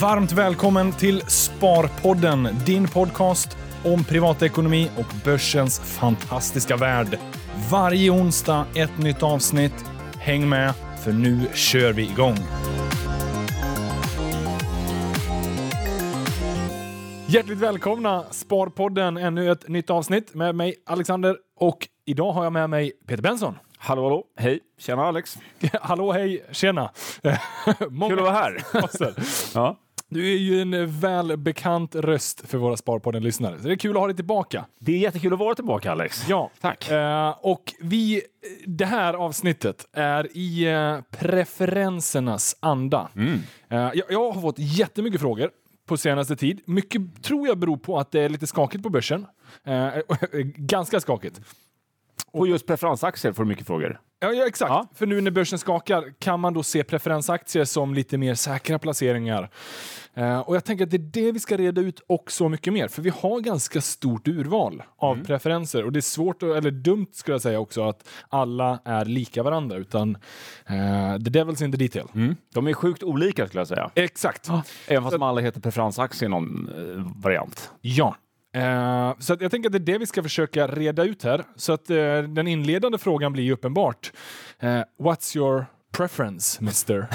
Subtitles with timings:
[0.00, 7.18] Varmt välkommen till Sparpodden, din podcast om privatekonomi och börsens fantastiska värld.
[7.70, 9.84] Varje onsdag ett nytt avsnitt.
[10.18, 10.74] Häng med,
[11.04, 12.36] för nu kör vi igång.
[17.26, 22.70] Hjärtligt välkomna Sparpodden, ännu ett nytt avsnitt med mig Alexander och idag har jag med
[22.70, 23.54] mig Peter Benson.
[23.84, 24.24] Hallå, hallå.
[24.36, 24.60] Hej.
[24.78, 25.38] Tjena Alex.
[25.72, 26.90] Hallå, hej, tjena.
[27.90, 28.62] Många Kul att vara här.
[29.54, 29.78] Ja.
[30.08, 34.06] Du är ju en välbekant röst för våra Sparpodden-lyssnare, så det är kul att ha
[34.06, 34.64] dig tillbaka.
[34.78, 36.28] Det är jättekul att vara tillbaka Alex.
[36.28, 36.90] Ja, Tack.
[36.90, 38.22] Eh, och vi,
[38.66, 43.08] det här avsnittet är i eh, preferensernas anda.
[43.16, 43.40] Mm.
[43.68, 45.50] Eh, jag, jag har fått jättemycket frågor
[45.86, 46.60] på senaste tid.
[46.66, 49.26] Mycket tror jag beror på att det är lite skakigt på börsen.
[49.64, 49.88] Eh,
[50.56, 51.40] ganska skakigt.
[52.32, 54.00] På just preferensaktier får du mycket frågor.
[54.20, 54.70] Ja, ja exakt.
[54.70, 54.88] Ja.
[54.94, 59.50] För nu när börsen skakar kan man då se preferensaktier som lite mer säkra placeringar.
[60.14, 62.72] Eh, och jag tänker att det är det vi ska reda ut och så mycket
[62.72, 62.88] mer.
[62.88, 65.26] För vi har ganska stort urval av Mm.
[65.26, 65.84] preferenser.
[65.84, 69.76] Och det är svårt, eller dumt skulle jag säga också, att alla är lika varandra.
[69.76, 70.16] Utan
[70.66, 72.06] eh, the devil's in the detail.
[72.14, 72.36] Mm.
[72.54, 73.90] De är sjukt olika skulle jag säga.
[73.94, 74.48] Exakt.
[74.86, 77.70] Även fast de alla heter preferensaktier i någon eh, variant.
[77.80, 78.16] Ja.
[78.54, 81.44] Eh, så att jag tänker att det är det vi ska försöka reda ut här.
[81.56, 84.12] Så att eh, den inledande frågan blir ju uppenbart.
[84.60, 87.06] Eh, what's your preference, mister?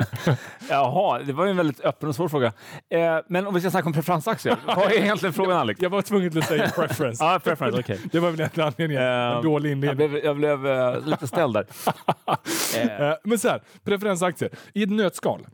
[0.68, 2.52] Jaha, det var ju en väldigt öppen och svår fråga.
[2.90, 5.80] Eh, men om vi ska snacka om preferensaktier, vad är egentligen frågan Alex?
[5.82, 7.24] Jag var tvungen att säga preference.
[7.32, 7.98] Ja, preference, okej.
[8.12, 8.98] Det var väl en anledning.
[8.98, 10.10] En dålig Jag inledning.
[10.10, 11.66] blev, jag blev lite ställd där.
[13.10, 14.50] Eh, Men så här, preferensaktier.
[14.74, 15.46] I ett nötskal.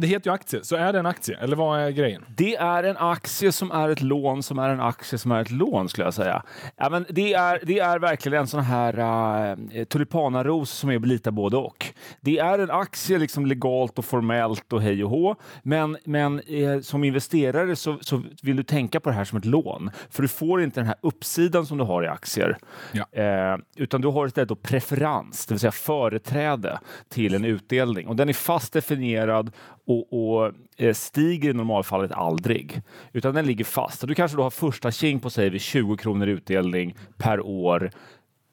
[0.00, 1.38] Det heter ju aktie, så är det en aktie?
[1.40, 2.24] Eller vad är grejen?
[2.36, 5.50] Det är en aktie som är ett lån som är en aktie som är ett
[5.50, 6.42] lån skulle jag säga.
[6.76, 11.30] Ja, men det, är, det är verkligen en sån här uh, tulipanaros som är lite
[11.30, 11.86] både och.
[12.20, 16.80] Det är en aktie liksom legalt och formellt och hej och hå, men, men eh,
[16.80, 19.90] som investerare så, så vill du tänka på det här som ett lån.
[20.10, 22.56] För du får inte den här uppsidan som du har i aktier.
[22.92, 23.22] Ja.
[23.22, 28.08] Eh, utan du har istället preferens, det vill säga företräde till en utdelning.
[28.08, 29.52] Och den är fast definierad
[29.90, 32.82] och, och eh, stiger i normalfallet aldrig.
[33.12, 34.06] Utan den ligger fast.
[34.06, 37.90] Du kanske då har första king på sig vid 20 kronor utdelning per år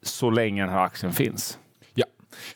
[0.01, 1.59] så länge den här aktien finns.
[1.93, 2.05] Ja.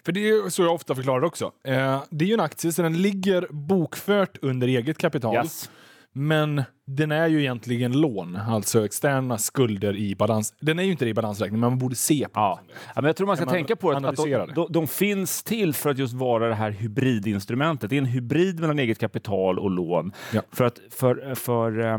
[0.06, 1.52] För det är så jag ofta förklarar också.
[1.64, 5.36] Eh, det är ju en aktie, så den ligger bokfört under eget kapital.
[5.36, 5.70] Yes.
[6.14, 10.54] Men den är ju egentligen lån, alltså externa skulder i balans.
[10.60, 12.60] Den är ju inte det i balansräkningen, men man borde se på Ja.
[12.96, 14.54] ja, men jag tror man ska man tänka på att, att de, det?
[14.56, 17.90] de, de finns till för att just vara det här hybridinstrumentet.
[17.90, 20.12] Det är en hybrid mellan eget kapital och lån.
[20.34, 20.42] Ja.
[20.52, 21.98] För att, för, för, eh,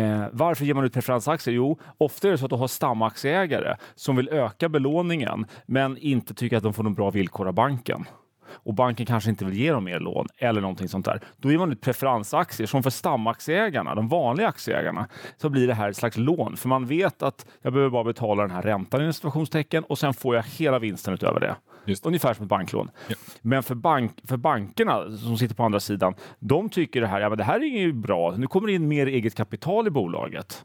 [0.00, 1.54] eh, varför ger man ut preferensaktier?
[1.54, 6.34] Jo, ofta är det så att du har stamaktieägare som vill öka belåningen men inte
[6.34, 8.04] tycker att de får någon bra villkor av banken
[8.56, 11.20] och banken kanske inte vill ge dem mer lån eller någonting sånt där.
[11.36, 15.90] Då ger man ut preferensaktier som för stamaktieägarna, de vanliga aktieägarna, så blir det här
[15.90, 16.56] ett slags lån.
[16.56, 20.14] För man vet att jag behöver bara betala den här räntan i situationstecken och sen
[20.14, 21.56] får jag hela vinsten utöver det.
[21.84, 22.06] Just det.
[22.06, 22.90] Ungefär som ett banklån.
[23.08, 23.14] Ja.
[23.42, 27.28] Men för, bank, för bankerna som sitter på andra sidan, de tycker det här, ja
[27.28, 28.34] men det här är ju bra.
[28.36, 30.64] Nu kommer det in mer eget kapital i bolaget.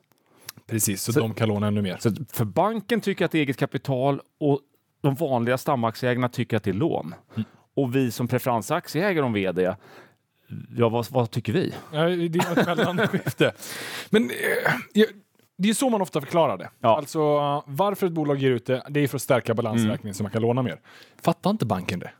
[0.67, 1.97] Precis, så, de kan låna ännu mer.
[1.99, 4.59] Så för banken tycker att det är eget kapital och
[5.01, 7.15] de vanliga stamaktieägarna tycker att det är lån.
[7.35, 7.45] Mm.
[7.75, 9.75] Och vi som preferensaktieägare om vd,
[10.77, 11.73] ja vad, vad tycker vi?
[11.93, 13.53] Ja, det är ett mellanskifte.
[14.09, 15.03] Men eh,
[15.57, 16.69] det är så man ofta förklarar det.
[16.79, 16.97] Ja.
[16.97, 17.19] Alltså
[17.65, 20.41] varför ett bolag ger ut det, det är för att stärka balansräkningen så man kan
[20.41, 20.79] låna mer.
[21.21, 22.11] Fattar inte banken det?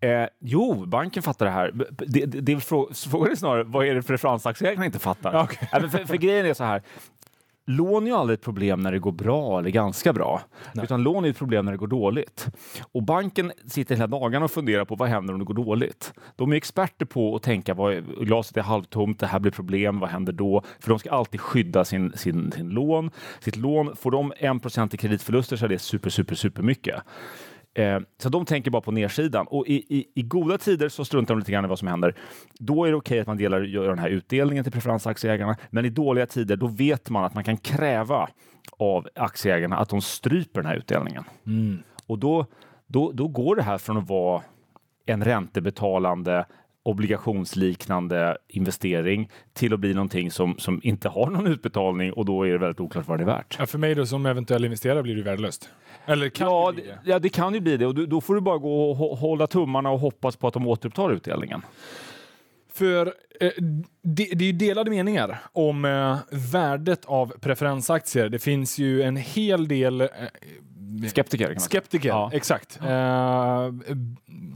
[0.00, 1.72] Eh, jo, banken fattar det här.
[1.90, 5.34] Det, det, det frågan är snarare, vad är det preferensaktieägarna inte fattar?
[5.72, 6.82] Ja, men för, för grejen är så här,
[7.66, 10.40] lån är ju aldrig ett problem när det går bra eller ganska bra,
[10.72, 10.84] Nej.
[10.84, 12.46] utan lån är ett problem när det går dåligt.
[12.92, 16.12] Och banken sitter hela dagarna och funderar på vad händer om det går dåligt.
[16.36, 20.10] De är experter på att tänka vad glaset är halvtomt, det här blir problem, vad
[20.10, 20.62] händer då?
[20.80, 23.10] För de ska alltid skydda sin, sin, sin lån.
[23.40, 27.02] Sitt lån, får de 1% i kreditförluster så är det super, super, super mycket.
[27.76, 29.46] Eh, så de tänker bara på nedsidan.
[29.46, 32.14] Och i, i, i goda tider så struntar de lite grann i vad som händer.
[32.58, 35.56] Då är det okej att man delar, gör den här utdelningen till preferensaktieägarna.
[35.70, 38.28] Men i dåliga tider, då vet man att man kan kräva
[38.78, 41.24] av aktieägarna att de stryper den här utdelningen.
[42.06, 42.46] Och då,
[42.86, 44.42] då, då går det här från att vara
[45.06, 46.46] en räntebetalande
[46.86, 52.52] obligationsliknande investering till att bli någonting som, som inte har någon utbetalning och då är
[52.52, 53.56] det väldigt oklart vad det är värt.
[53.58, 55.68] Ja, för mig då som eventuell investerare blir det värdelöst.
[56.06, 58.34] Eller kan Ja, det det, ja, det kan ju bli det och du, då får
[58.34, 61.62] du bara gå och hå- hålla tummarna och hoppas på att de återupptar utdelningen.
[62.72, 63.06] För
[63.40, 63.50] eh,
[64.02, 66.16] det, det är ju delade meningar om eh,
[66.52, 68.28] värdet av preferensaktier.
[68.28, 70.08] Det finns ju en hel del eh,
[71.10, 71.54] Skeptiker.
[71.58, 72.30] Skeptiker, Ja.
[72.32, 72.78] exakt.
[72.82, 73.70] Eh,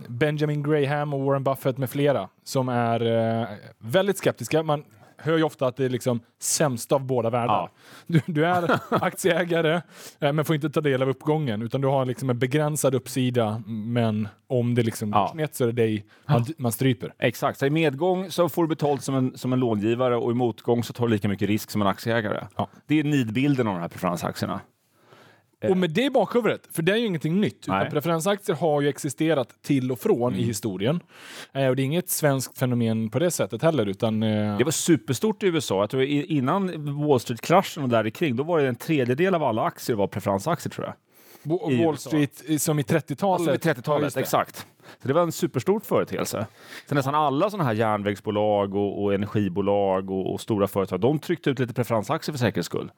[0.08, 3.06] Benjamin Graham och Warren Buffett med flera som är
[3.40, 3.46] eh,
[3.78, 4.62] väldigt skeptiska.
[4.62, 4.84] Man
[5.22, 7.54] hör ju ofta att det är liksom sämsta av båda världar.
[7.54, 7.70] Ja.
[8.06, 9.81] Du, du är aktieägare
[10.20, 13.62] eh, men får inte ta del av uppgången utan du har liksom en begränsad uppsida
[13.66, 15.28] men om det liksom går Ja.
[15.32, 17.14] snett så är det dig man, man stryper.
[17.19, 20.34] Exakt, så i medgång så får du betalt som en, som en långivare och i
[20.34, 22.46] motgång så tar du lika mycket risk som en aktieägare.
[22.56, 22.69] Ja.
[22.87, 24.60] Det är nidbilden av de här preferensaktierna.
[25.69, 27.59] Och med det i bakhuvudet, för det är ju ingenting nytt.
[27.65, 27.91] Utan Nej.
[27.91, 31.01] preferensaktier har ju existerat till och från i historien.
[31.53, 33.87] Eh, och det är inget svenskt fenomen på det sättet heller.
[33.87, 35.81] Utan, eh, Det var superstort i USA.
[35.81, 39.43] Jag tror i- innan Wall Street-kraschen och där kring, då var det en tredjedel av
[39.43, 40.95] alla aktier var preferensaktier tror jag.
[41.43, 41.97] Bo- i Wall.
[41.99, 43.41] Street eh, som i 30-talet.
[43.41, 44.21] Alltså vid Ja, 30-talet, just det.
[44.21, 44.67] exakt.
[45.03, 46.47] Så det var en superstor företeelse.
[46.89, 51.51] Så nästan alla sådana här järnvägsbolag och, och energibolag och, och stora företag, de tryckte
[51.51, 52.91] ut lite preferensaktier för säkerhets skull.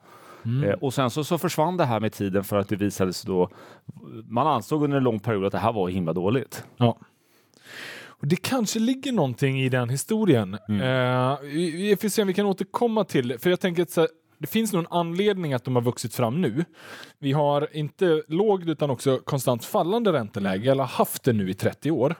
[0.45, 0.69] Mm.
[0.69, 3.27] Eh, och sen så, så försvann det här med tiden för att det visade sig
[3.27, 3.49] då,
[4.27, 6.63] man ansåg under en lång period att det här var himla dåligt.
[6.77, 6.97] Ja.
[8.23, 10.57] Och det kanske ligger någonting i den historien.
[10.67, 10.81] Mm.
[10.81, 13.39] Eh, vi, får se om vi kan återkomma till det.
[13.39, 14.07] För jag tänker att här,
[14.37, 16.65] det finns nog en anledning att de har vuxit fram nu.
[17.19, 21.91] Vi har inte lågt utan också konstant fallande ränteläge, eller haft det nu i 30
[21.91, 22.15] år.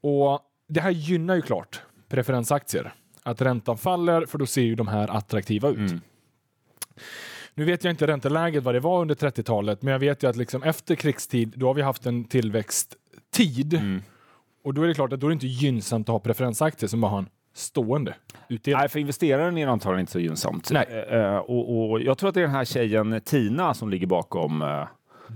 [0.00, 2.92] Och det här gynnar ju klart preferensaktier.
[3.22, 5.76] Att räntan faller, för då ser ju de här attraktiva ut.
[5.76, 6.00] Mm.
[7.54, 10.36] Nu vet jag inte ränteläget vad det var under 30-talet, men jag vet ju att
[10.36, 13.74] liksom efter krigstid, då har vi haft en tillväxttid.
[13.74, 14.02] Mm.
[14.64, 17.00] Och då är det klart att då är det inte gynnsamt att ha preferensaktier som
[17.00, 18.14] bara har en stående
[18.48, 18.80] utdelning.
[18.80, 20.70] Nej, för investeraren är det antagligen inte så gynnsamt.
[20.70, 21.06] Nej.
[21.10, 24.62] Eh, och, och jag tror att det är den här tjejen Tina som ligger bakom
[24.62, 24.84] eh,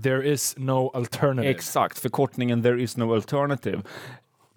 [0.03, 1.49] There is no alternative.
[1.49, 3.81] Exakt, förkortningen there is no alternative.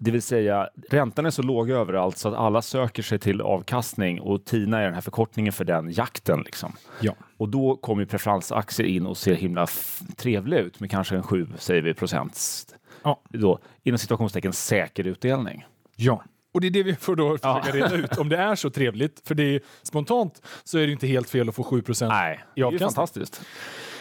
[0.03, 4.21] Det vill säga, räntan är så låg överallt så att alla söker sig till avkastning
[4.21, 6.41] och TINA är den här förkortningen för den jakten.
[6.45, 6.73] Liksom.
[7.01, 7.13] ja.
[7.37, 9.67] Och då kommer preferensaktier in och ser himla
[10.15, 12.67] trevliga ut med kanske en 7, säger vi, procents,
[13.03, 13.21] Ja.
[13.29, 15.65] då, inom situationstecken säker utdelning.
[15.95, 16.23] ja.
[16.53, 19.21] Och det är det vi får då försöka reda ut, om det är så trevligt.
[19.27, 21.99] För det är, spontant så är det inte helt fel att få 7 Nej, i
[21.99, 22.79] det är ju avkastning.
[22.89, 23.41] fantastiskt.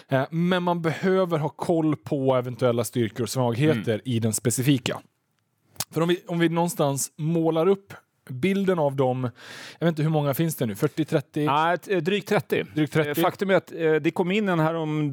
[0.09, 5.01] Eh, Men man behöver ha koll på eventuella styrkor och svagheter i den specifika.
[5.93, 7.95] För om vi, om vi någonstans målar upp
[8.31, 9.31] bilden av dem,
[9.79, 11.47] jag vet inte hur många finns det nu, 40, 30?
[11.47, 12.65] Nej, eh, drygt 30.
[12.75, 13.11] Drygt 30.
[13.11, 15.13] Eh, Faktum är att eh, det kom in en härom,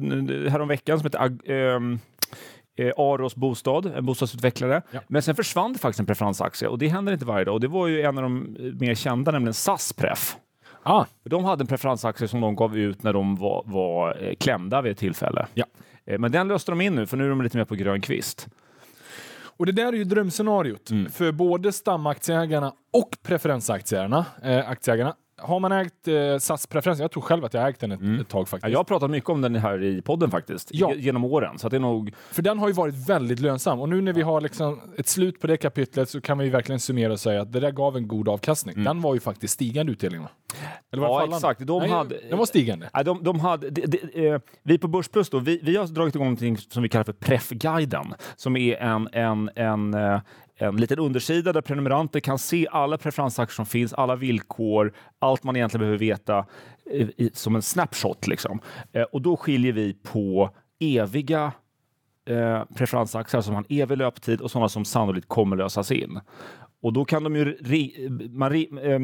[0.50, 1.98] härom veckan som heter ehm,
[2.78, 4.82] eh, Aros Bostad, en bostadsutvecklare.
[4.90, 5.00] Ja.
[5.08, 7.54] Men sen försvann det faktiskt en preferensaktie och det händer inte varje dag.
[7.54, 10.36] Och det var ju en av de mer kända, nämligen SAS Pref.
[10.82, 14.92] Ah, De hade en preferensaktie som de gav ut när de var, var klämda vid
[14.92, 15.46] ett tillfälle.
[15.54, 15.64] Ja.
[16.18, 18.48] Men den löste de in nu, för nu är de lite mer på grön kvist.
[19.60, 21.10] Och det där är ju drömscenariot Mm.
[21.10, 24.26] för både stamaktieägarna och preferensaktieägarna.
[24.42, 25.14] Eh, aktieägarna.
[25.42, 28.28] Har man ägt eh, SAS preferens, jag tror själv att jag ägt den ett, ett
[28.28, 28.72] tag Ja, faktiskt.
[28.72, 30.92] jag har pratat mycket om den här i podden faktiskt, Ja.
[30.94, 31.58] ge- genom åren.
[31.58, 32.14] Så det är nog...
[32.30, 35.40] För den har ju varit väldigt lönsam och nu när vi har liksom ett slut
[35.40, 38.08] på det kapitlet så kan vi verkligen summera och säga att det där gav en
[38.08, 38.84] god avkastning.
[38.84, 40.20] Den var ju faktiskt stigande utdelning.
[40.22, 40.28] va?
[40.92, 41.14] Eller var Mm.
[41.14, 41.36] Ja, fallande?
[41.36, 41.66] exakt.
[41.66, 42.90] De Nej, hade- Den var stigande.
[42.94, 46.14] Nej, de, de hade, de, de, eh, vi på Börsplus då, vi, vi har dragit
[46.14, 50.20] igång någonting som vi kallar för Pref-guiden, som är en, en, en, eh,
[50.68, 55.56] en liten undersida där prenumeranter kan se alla preferensaktier som finns, alla villkor, allt man
[55.56, 56.46] egentligen behöver veta
[56.90, 58.26] i, som en snapshot.
[58.26, 58.60] Liksom.
[58.92, 61.52] Eh, och då skiljer vi på eviga
[62.28, 66.20] eh, preferensaktier som alltså har en evig löptid och sådana som sannolikt kommer lösas in.
[66.82, 67.44] Och då kan de ju...
[67.44, 69.00] Ri, man, ri, eh,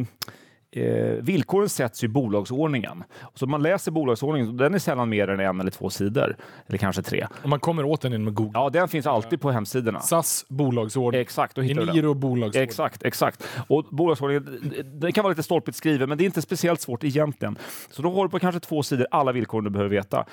[0.77, 3.05] eh, villkoren sätts i bolagsordningen.
[3.35, 7.03] Så man läser bolagsordningen, den är sällan mer än en eller två sidor, eller kanske
[7.03, 7.27] tre.
[7.43, 8.61] Och man kommer åt den genom att googla.
[8.61, 10.01] Ja, den finns alltid på hemsidorna.
[10.01, 11.21] SAS bolagsordning.
[11.21, 11.59] Exakt.
[11.59, 12.63] Eniro bolagsordning.
[12.63, 13.49] Exakt, exakt.
[13.69, 17.59] Och bolagsordningen, den kan vara lite stolpigt skriven, men det är inte speciellt svårt egentligen.
[17.91, 20.27] Så då har du på kanske två sidor alla villkor du behöver veta.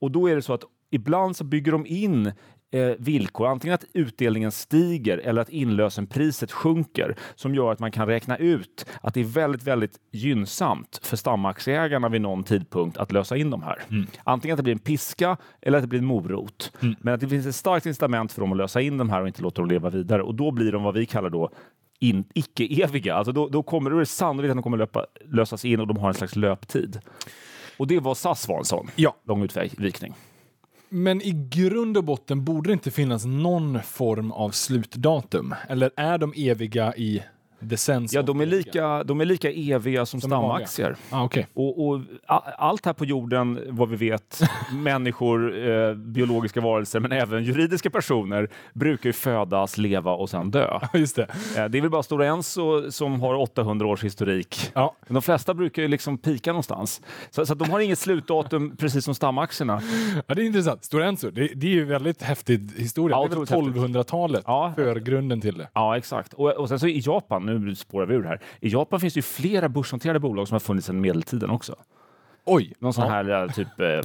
[0.00, 2.32] Och då är det så att ibland så bygger de in
[2.72, 8.06] eh, villkor, antingen att utdelningen stiger eller att inlösenpriset sjunker, som gör att man kan
[8.06, 13.36] räkna ut att det är väldigt, väldigt gynnsamt för stamaktieägarna vid någon tidpunkt att lösa
[13.36, 13.82] in de här.
[14.24, 16.72] Antingen att det blir en piska eller att det blir en morot.
[17.00, 19.26] Men att det finns ett starkt incitament för dem att lösa in de här och
[19.26, 20.22] inte låta dem leva vidare.
[20.22, 21.50] Och då blir de vad vi kallar då
[21.98, 23.14] in, icke-eviga.
[23.14, 25.86] Alltså då, då, kommer, då är det sannolikt att de kommer löpa, lösas in och
[25.86, 27.00] de har en slags löptid.
[27.76, 29.16] Och det var SAS var en sån Ja.
[29.26, 30.14] lång utvikning.
[30.92, 35.54] Men i grund och botten borde det inte finnas någon form av slutdatum.
[35.68, 37.22] Eller är de eviga i
[37.60, 38.56] Decens Ja, de är 80.
[38.56, 40.96] lika, de är lika eviga som, Som stamaktier.
[41.10, 41.46] Ah, okej.
[41.54, 44.40] Och, och a- allt här på jorden, vad vi vet,
[44.72, 50.78] människor, eh, biologiska varelser, men även juridiska personer, brukar ju födas, leva och sen dö.
[50.94, 51.22] Just det.
[51.56, 54.70] Eh, det är väl bara Stora Enso som har 800 års historik.
[54.74, 54.96] Ja.
[55.06, 57.02] Men de flesta brukar ju liksom pika någonstans.
[57.30, 59.80] Så, så att de har inget slutdatum, precis som stamaktierna.
[60.26, 60.84] ja, det är intressant.
[60.84, 63.16] Stora Enso, det, det är ju väldigt häftig historia.
[63.16, 63.96] Ja, det är väl otroligt häftigt.
[63.96, 64.72] 1200-talet, Ja.
[64.76, 65.68] förgrunden till det.
[65.74, 66.32] Ja, exakt.
[66.32, 69.18] Och, och sen så i Japan, nu spårar vi ur här, i Japan finns det
[69.18, 71.76] ju flera börsnoterade bolag som har funnits sedan medeltiden också.
[72.44, 72.72] Oj!
[72.78, 74.00] Någon sån här eh, typ eh,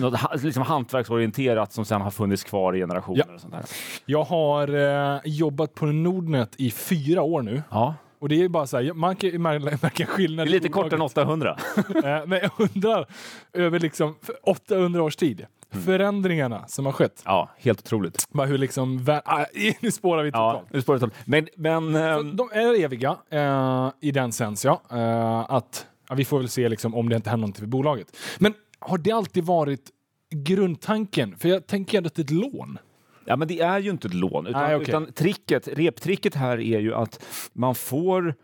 [0.00, 3.24] något, liksom hantverksorienterat som sen har funnits kvar i generationer.
[3.28, 3.34] Ja.
[3.34, 3.64] Och sånt där.
[4.06, 4.68] Jag har
[5.14, 7.62] eh, jobbat på Nordnet i fyra år nu.
[7.70, 7.94] Ja.
[8.18, 10.46] Och det är bara så här, man kan märka skillnad.
[10.46, 11.18] Det är i lite kortare än bolaget.
[11.18, 11.56] 800.
[11.94, 13.06] Eh, Men jag undrar,
[13.52, 15.46] över liksom för 800 års tid.
[15.74, 17.22] Förändringarna som har skett.
[17.24, 18.24] Ja, helt otroligt.
[18.30, 19.44] Bara hur liksom, ah,
[19.80, 20.72] nu spårar vi Ja, totalt.
[20.72, 21.14] nu spårar totalt.
[21.24, 24.82] Men, men ehm, De är eviga eh, i den sens, ja.
[24.90, 26.14] Eh, att, ja.
[26.14, 28.16] Vi får väl se liksom, om det inte händer någonting för bolaget.
[28.38, 29.90] Men har det alltid varit
[30.30, 31.36] grundtanken?
[31.38, 32.78] För jag tänker ändå att det är ett lån.
[33.24, 34.88] Ja, men det är ju inte ett lån, utan, Nej, okej.
[34.88, 38.34] utan tricket, reptricket här är ju att man får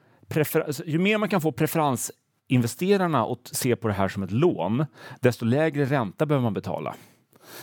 [0.67, 4.87] alltså, ju mer man kan få preferensinvesterarna att se på det här som ett lån,
[5.21, 6.95] desto lägre ränta behöver man betala.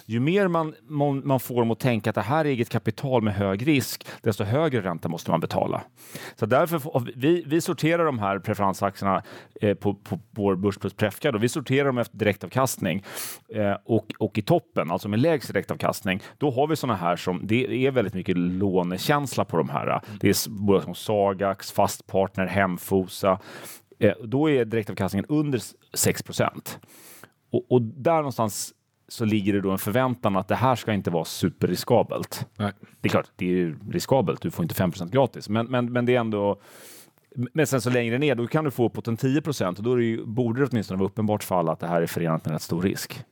[0.06, 3.22] Ju mer man, man, man får dem att tänka att det här är eget kapital
[3.22, 5.82] med hög risk, desto högre ränta måste man betala.
[6.36, 9.24] Så därför får, vi, vi sorterar de här preferensaktierna
[9.62, 13.03] eh, på, på vår Börs plus Prefcard och vi sorterar dem efter direktavkastning.
[13.56, 17.39] Eh, och, och i toppen, alltså med lägst direktavkastning, då har vi sådana här som,
[17.44, 20.01] det är väldigt mycket lånekänsla på de här.
[20.20, 23.39] Det är bolag som Sagax, Fastpartner, Hemfosa.
[24.00, 25.62] Eh, då är direktavkastningen under
[25.94, 26.24] 6
[27.51, 28.74] och, och där någonstans
[29.07, 32.45] så ligger det då en förväntan att det här ska inte vara superriskabelt.
[32.55, 32.71] Nej.
[33.01, 34.41] Det är klart, det är ju riskabelt.
[34.41, 36.61] Du får inte 5% gratis, men, men, men det är ändå
[37.53, 39.93] men sen så längre ner, då kan du få uppåt en 10 procent och då
[39.93, 42.45] är det ju, borde det åtminstone vara uppenbart för alla att det här är förenat
[42.45, 43.23] med rätt stor risk.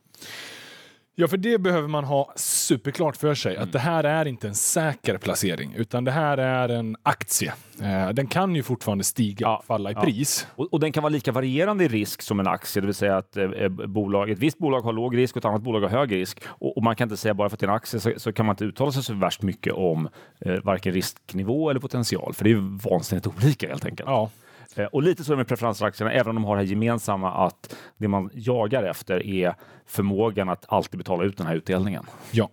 [1.18, 3.56] Ja, för det behöver man ha superklart för sig.
[3.56, 3.64] Mm.
[3.64, 7.54] Att det här är inte en säker placering, utan det här är en aktie.
[7.82, 10.02] Eh, den kan ju fortfarande stiga Ja, och falla i ja.
[10.02, 10.48] pris.
[10.56, 13.18] Och, och den kan vara lika varierande i risk som en aktie, det vill säga
[13.18, 15.90] att eh, eh, bolag, ett visst bolag har låg risk och ett annat bolag har
[15.90, 16.44] hög risk.
[16.46, 18.34] Och, och man kan inte säga bara för att det är en aktie så, så
[18.34, 22.44] kan man inte uttala sig så värst mycket om eh, varken risknivå eller potential, för
[22.44, 24.10] det är ju vansinnigt olika helt enkelt.
[24.10, 24.30] Ja.
[24.75, 27.32] Eh, Och lite så är det med preferensaktierna, även om de har det här gemensamma
[27.46, 29.55] att det man jagar efter är
[29.86, 32.03] förmågan att alltid betala ut den här utdelningen.
[32.32, 32.50] Ja.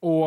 [0.00, 0.26] Och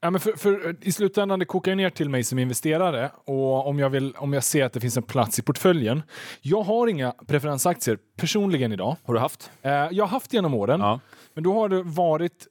[0.00, 3.78] ja, men för, för, I slutändan det kokar ner till mig som investerare och om
[3.78, 6.02] jag, vill, om jag ser att det finns en plats i portföljen.
[6.40, 8.96] Jag har inga preferensaktier personligen idag.
[9.04, 9.50] Har du haft?
[9.62, 11.00] Eh, jag har haft genom åren, Ja.
[11.34, 12.46] men då har det varit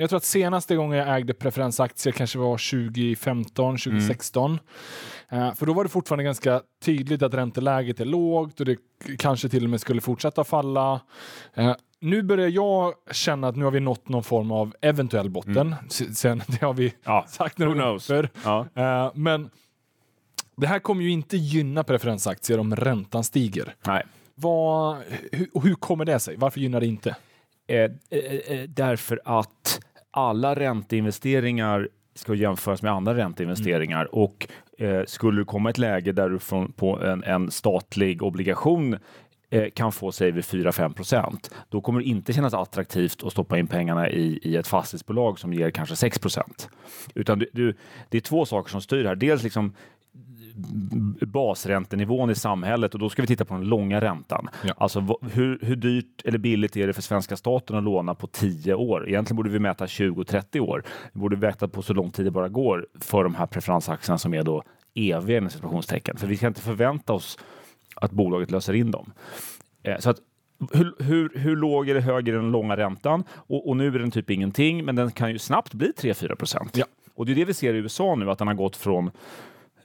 [0.00, 4.58] jag tror att senaste gången jag ägde preferensaktier kanske var 2015, 2016.
[5.28, 8.76] Eh, för då var det fortfarande ganska tydligt att ränteläget är lågt och det
[9.18, 11.00] kanske till och med skulle fortsätta falla.
[11.54, 15.74] Eh, nu börjar jag känna att nu har vi nått någon form av eventuell botten.
[15.86, 18.66] S- Sen, det har vi Ja, sagt några gånger Ja.
[18.74, 19.50] Eh, men
[20.56, 23.74] det här kommer ju inte gynna preferensaktier om räntan stiger.
[23.86, 24.02] Nej.
[24.34, 24.96] Vad,
[25.32, 26.36] hur, hur kommer det sig?
[26.36, 27.16] Varför gynnar det inte?
[27.68, 29.80] Eh, eh, eh, därför att
[30.10, 34.48] alla ränteinvesteringar ska jämföras med andra ränteinvesteringar och
[34.78, 38.96] eh, skulle det komma ett läge där du från, på en, en statlig obligation
[39.50, 43.58] eh, kan få säg vid 4-5 procent, då kommer det inte kännas attraktivt att stoppa
[43.58, 46.68] in pengarna i, i ett fastighetsbolag som ger kanske 6 procent.
[47.14, 47.74] Utan du, du,
[48.08, 49.14] det är två saker som styr här.
[49.14, 49.74] Dels liksom
[51.26, 54.48] basräntenivån i samhället och då ska vi titta på den långa räntan.
[54.64, 54.74] Ja.
[54.76, 58.74] Alltså hur, hur dyrt eller billigt är det för svenska staten att låna på 10
[58.74, 59.08] år?
[59.08, 60.82] Egentligen borde vi mäta 20-30 år.
[61.12, 64.34] Vi borde mäta på så lång tid det bara går för de här preferensaktierna som
[64.34, 64.62] är då
[64.94, 66.16] eviga inom situationstecken.
[66.16, 67.38] För vi kan inte förvänta oss
[67.96, 69.12] att bolaget löser in dem.
[69.82, 70.16] Eh, Så att
[70.72, 73.24] hur, hur, hur låg eller hög är den långa räntan?
[73.30, 76.76] Och, och nu är den typ ingenting, men den kan ju snabbt bli 3-4 procent.
[76.76, 76.84] Ja.
[77.14, 79.10] Och det är det vi ser i USA nu, att den har gått från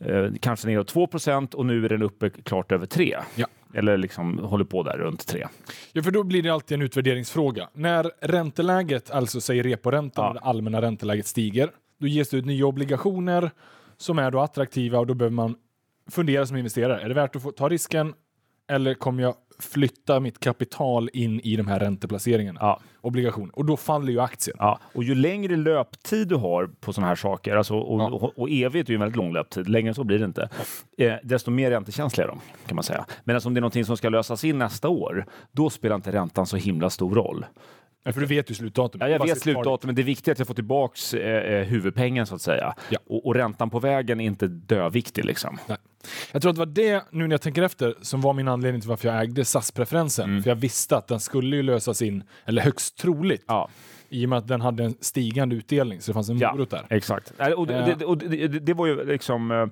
[0.05, 3.17] eh, kanske neråt 2 procent och nu är den uppe klart över 3.
[3.35, 3.47] Ja.
[3.73, 5.47] Eller liksom håller på där runt 3.
[5.93, 7.69] Ja, för då blir det alltid en utvärderingsfråga.
[7.73, 10.33] När ränteläget, alltså säger reporäntan Ja.
[10.33, 11.69] det allmänna ränteläget stiger,
[11.99, 13.51] då ges det ut nya obligationer
[13.97, 15.55] som är då attraktiva och då behöver man
[16.11, 17.01] fundera som investerare.
[17.01, 18.13] Är det värt att få ta risken
[18.67, 22.59] eller kommer jag flytta mitt kapital in i de här ränteplaceringarna?
[22.61, 22.79] Ja.
[23.01, 23.49] Obligation.
[23.49, 24.57] Och då faller ju aktien.
[24.59, 28.09] Ja, och ju längre löptid du har på sådana här saker, alltså, och, Ja.
[28.09, 30.49] och, och evigt är ju en väldigt lång löptid, längre än så blir det inte,
[30.97, 33.05] eh, desto mer räntekänsliga är de, kan man säga.
[33.23, 36.45] Men om det är någonting som ska lösas in nästa år, då spelar inte räntan
[36.45, 37.45] så himla stor roll.
[38.07, 39.01] Ja, för du vet ju slutdatum.
[39.01, 39.53] Ja, jag vet sitt kvar.
[39.63, 42.73] slutdatum, men det är att jag får tillbaks eh, eh, huvudpengen så att säga.
[42.89, 42.99] Ja.
[43.07, 45.57] Och, och räntan på vägen är inte döviktig liksom.
[45.67, 45.77] Nej.
[46.31, 48.81] Jag tror att det var det, nu när jag tänker efter, som var min anledning
[48.81, 50.29] till varför jag ägde SAS-preferensen.
[50.29, 50.43] Mm.
[50.43, 53.69] För jag visste att den skulle ju lösas in, eller högst troligt, Ja.
[54.09, 56.69] i och med att den hade en stigande utdelning, så det fanns en Ja, morot
[56.69, 56.85] där.
[56.89, 57.33] exakt.
[57.39, 57.97] Nej, Och det, Eh.
[57.97, 59.71] det, och det, det, det var ju liksom...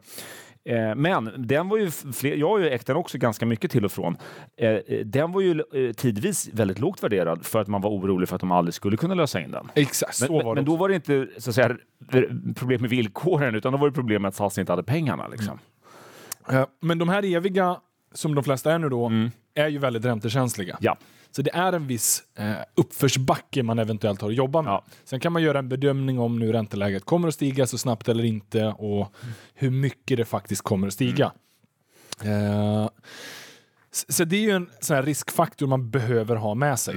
[0.70, 3.86] eh, men den var ju fler, jag har ju ägt den också ganska mycket till
[3.86, 4.18] och från.
[4.58, 8.30] Eh, eh, den var ju eh, tidvis väldigt lågt värderad för att man var orolig
[8.30, 9.72] för att de aldrig skulle kunna lösa in den.
[9.76, 11.78] Exakt, Men, men, men då var det inte så att säga,
[12.56, 15.28] problem med villkoren utan då var det problem med att SAS inte hade pengarna.
[15.28, 15.60] Liksom.
[16.50, 17.78] Eh, Men de här eviga,
[18.14, 19.12] som de flesta är nu då,
[19.56, 20.78] är ju väldigt räntekänsliga.
[20.82, 20.98] Ja.
[21.36, 24.72] Så det är en viss eh, uppförsbacke man eventuellt har att jobba med.
[24.72, 24.84] Ja.
[25.04, 28.24] Sen kan man göra en bedömning om nu ränteläget kommer att stiga så snabbt eller
[28.26, 29.14] inte och
[29.54, 31.32] hur mycket det faktiskt kommer att stiga.
[32.24, 32.90] Eh,
[33.92, 36.96] s- så det är ju en sån här riskfaktor man behöver ha med sig.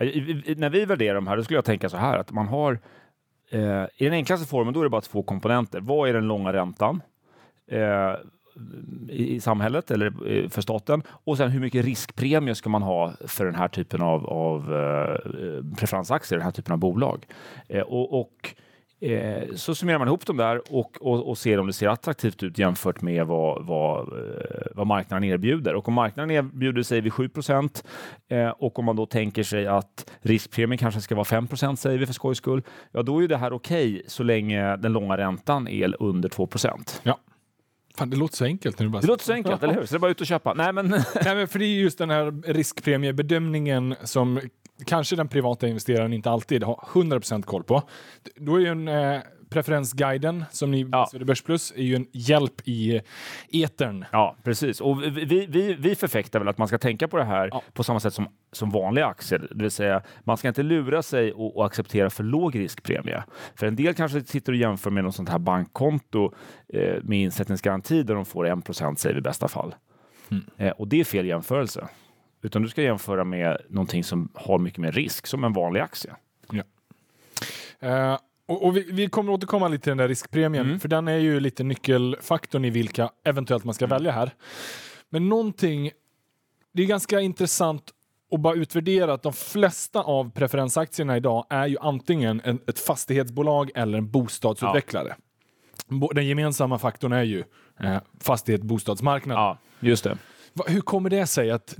[0.00, 2.78] I- När vi värderar de här, då skulle jag tänka så här att man har
[3.50, 5.80] eh, i den enklaste formen, då är det bara två komponenter.
[5.80, 7.02] Vad är den långa räntan?
[7.70, 8.12] Eh,
[9.08, 13.12] i, i samhället eller eh, för staten och sen hur mycket riskpremie ska man ha
[13.26, 17.26] för den här typen av, av eh, preferensaktier, den här typen av bolag.
[17.68, 18.54] Eh, och, och
[19.00, 22.42] eh, så summerar man ihop dem där och, och, och ser om det ser attraktivt
[22.42, 25.74] ut jämfört med vad, vad, eh, vad marknaden erbjuder.
[25.74, 27.30] Och om marknaden erbjuder, säger vi 7
[28.28, 32.06] eh, och om man då tänker sig att riskpremien kanske ska vara 5% säger vi
[32.06, 35.68] för skojs skull, ja då är ju det här okej så länge den långa räntan
[35.68, 36.48] är under 2
[37.02, 37.18] Ja.
[37.98, 38.78] Fan, det låter så enkelt.
[38.78, 39.86] När du bara det låter så enkelt, eller hur?
[39.86, 40.54] Så det är bara ut och köpa.
[40.54, 40.88] Nej, men
[41.24, 44.40] Nej, men för det är just den här riskpremiebedömningen som
[44.86, 47.82] kanske den privata investeraren inte alltid har 100% koll på.
[48.36, 49.20] Då är ju en eh,
[49.54, 51.08] preferensguiden som ni Ja.
[51.12, 51.24] ja.
[51.24, 53.00] Börsplus är ju en hjälp i
[53.52, 54.04] etern.
[54.12, 54.80] ja, precis.
[54.80, 57.62] Och vi, vi- vi, förfäktar väl att man ska tänka på det här Ja.
[57.72, 59.46] på samma sätt som, som vanliga aktier.
[59.50, 63.22] Det vill säga, man ska inte lura sig och, och acceptera för låg riskpremie.
[63.54, 66.32] För en del kanske sitter och jämför med något sånt här bankkonto
[66.68, 69.74] eh, med insättningsgaranti där de får 1 säger vi i bästa fall.
[70.56, 71.88] Eh, och det är fel jämförelse.
[72.42, 76.10] Utan du ska jämföra med någonting som har mycket mer risk, som en vanlig aktie.
[77.80, 80.80] Eh, och och vi, vi kommer återkomma lite till den där riskpremien, Mm.
[80.80, 83.94] för den är ju lite nyckelfaktorn i vilka eventuellt man ska Mm.
[83.96, 84.30] välja här.
[85.10, 85.90] Men någonting,
[86.72, 87.90] det är ganska intressant
[88.32, 93.70] att bara utvärdera att de flesta av preferensaktierna idag är ju antingen en, ett fastighetsbolag
[93.74, 95.16] eller en bostadsutvecklare.
[95.88, 97.44] Bo- Den gemensamma faktorn är ju
[97.80, 99.36] eh, fastighet bostadsmarknad.
[99.36, 100.18] Ja, just det.
[100.52, 101.74] Va- Hur kommer det sig att...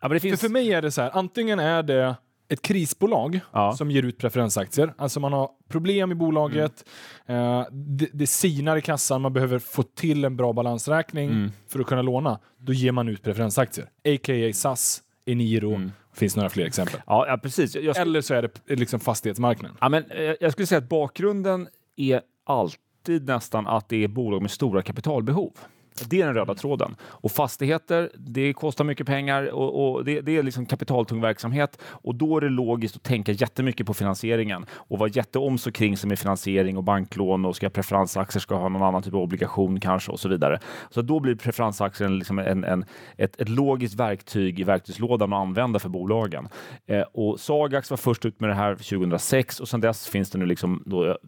[0.00, 0.40] Ja, det För, finns...
[0.40, 2.14] för mig är det så här, antingen är det
[2.48, 3.72] ett krisbolag Ja.
[3.72, 4.94] som ger ut preferensaktier.
[4.98, 6.84] Alltså man har problem i bolaget,
[7.26, 7.60] Mm.
[7.60, 11.52] eh, det, det sinar i kassan, man behöver få till en bra balansräkning Mm.
[11.68, 12.38] för att kunna låna.
[12.58, 13.86] Då ger man ut preferensaktier.
[14.04, 14.52] A.k.a.
[14.52, 15.92] SAS, Eniro, Mm.
[16.14, 17.00] finns några fler exempel.
[17.06, 17.74] Ja, ja, precis.
[17.74, 19.76] Jag, jag, Eller så är det eh, liksom fastighetsmarknaden.
[19.80, 24.42] Ja, men, eh, jag skulle säga att bakgrunden är alltid nästan att det är bolag
[24.42, 25.52] med stora kapitalbehov.
[26.06, 26.96] Det är den röda tråden.
[27.02, 31.78] Och fastigheter, det kostar mycket pengar och, och det, det är liksom kapitaltung verksamhet.
[31.84, 35.96] Och då är det logiskt att tänka jättemycket på finansieringen och vara jätteom så kring
[35.96, 39.14] sig med finansiering och banklån och ska jag preferensaktier, ska jag ha någon annan typ
[39.14, 40.60] av obligation kanske och så vidare.
[40.90, 42.84] Så då blir preferensaktien liksom en, en,
[43.16, 46.48] ett, ett logiskt verktyg i verktygslådan att använda för bolagen.
[46.86, 50.38] Eh, och Sagax var först ut med det här 2006 och sedan dess finns det
[50.38, 50.84] nu liksom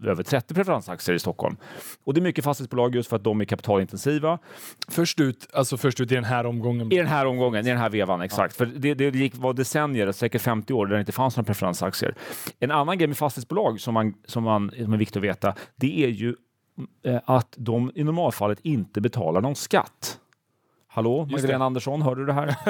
[0.07, 1.57] över 30 preferensaktier i Stockholm.
[2.05, 4.39] Och det är mycket fastighetsbolag just för att de är kapitalintensiva.
[4.89, 6.93] Först ut, alltså först ut i den här omgången.
[6.93, 8.57] I den här omgången, i den här vevan, exakt.
[8.57, 12.15] För det, det gick, var decennier, säkert 50 år, där det inte fanns några preferensaktier.
[12.59, 16.05] En annan grej med fastighetsbolag som, man, som, man, som är viktigt att veta, det
[16.05, 16.35] är ju
[17.05, 20.20] eh, att de i normalfallet inte betalar någon skatt.
[20.93, 21.65] Hallå, Magdalena.
[21.65, 22.57] Andersson, hör du det här?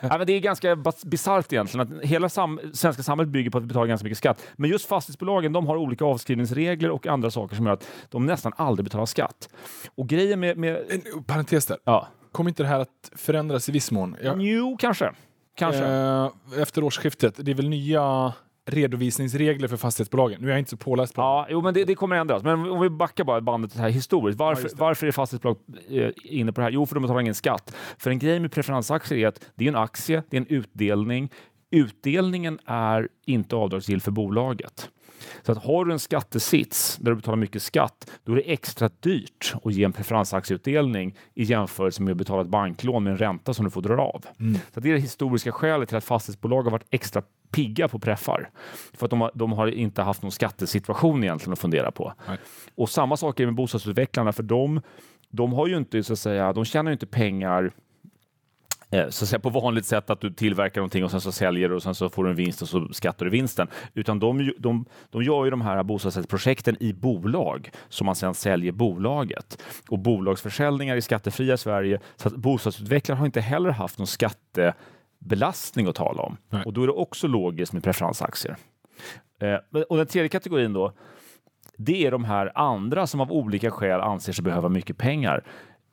[0.00, 3.64] ja, men det är ganska bisarrt egentligen att hela sam svenska samhället bygger på att
[3.64, 4.46] vi betalar ganska mycket skatt.
[4.56, 8.52] Men just fastighetsbolagen, de har olika avskrivningsregler och andra saker som gör att de nästan
[8.56, 9.48] aldrig betalar skatt.
[9.94, 10.56] Och grejen med...
[10.56, 11.76] med En parentes där.
[11.84, 14.16] ja, Kommer inte det här att förändras i viss mån?
[14.22, 15.12] Jag, jo, kanske.
[15.54, 15.84] Kanske.
[15.84, 18.32] eh, efter årsskiftet, det är väl nya
[18.68, 20.40] redovisningsregler för fastighetsbolagen.
[20.40, 22.42] Nu är jag inte så påläst på Ja, jo, men det, det kommer ändras.
[22.42, 24.38] Men om vi backar bara bandet här historiskt.
[24.38, 24.74] Varför, det.
[24.78, 25.56] varför är fastighetsbolag
[25.88, 26.70] eh, inne på det här?
[26.70, 27.74] Jo, för de betalar ingen skatt.
[27.98, 31.30] För en grej med preferensaktier är att det är en aktie, det är en utdelning.
[31.70, 34.90] Utdelningen är inte avdragsgill för bolaget.
[35.42, 38.90] Så att har du en skattesits där du betalar mycket skatt, då är det extra
[39.00, 43.54] dyrt att ge en preferensaktieutdelning i jämförelse med att betala ett banklån med en ränta
[43.54, 44.24] som du får dra av.
[44.74, 48.50] Så det är det historiska skälet till att fastighetsbolag har varit extra pigga på preffar.
[48.92, 52.12] För att de har, de har inte haft någon skattesituation egentligen att fundera på.
[52.28, 52.38] Nej.
[52.74, 54.80] Och samma sak är med bostadsutvecklarna, för de,
[55.28, 57.72] de har ju inte, så att säga, de tjänar ju inte pengar
[58.90, 61.68] eh, så att säga, på vanligt sätt att du tillverkar någonting och sen så säljer
[61.68, 63.68] du och sen så får du en vinst och så skattar du vinsten.
[63.94, 68.72] Utan de, de, de gör ju de här bostadsrättsprojekten i bolag som man sen säljer
[68.72, 69.62] bolaget.
[69.88, 74.06] Och bolagsförsäljningar är skattefria i Sverige så att bostadsutvecklare har inte heller haft någon
[75.18, 76.36] skattebelastning att tala om.
[76.50, 76.62] Nej.
[76.64, 78.56] Och då är det också logiskt med preferensaktier.
[79.40, 80.92] Eh, och den tredje kategorin då,
[81.76, 85.44] det är de här andra som av olika skäl anser sig behöva mycket pengar.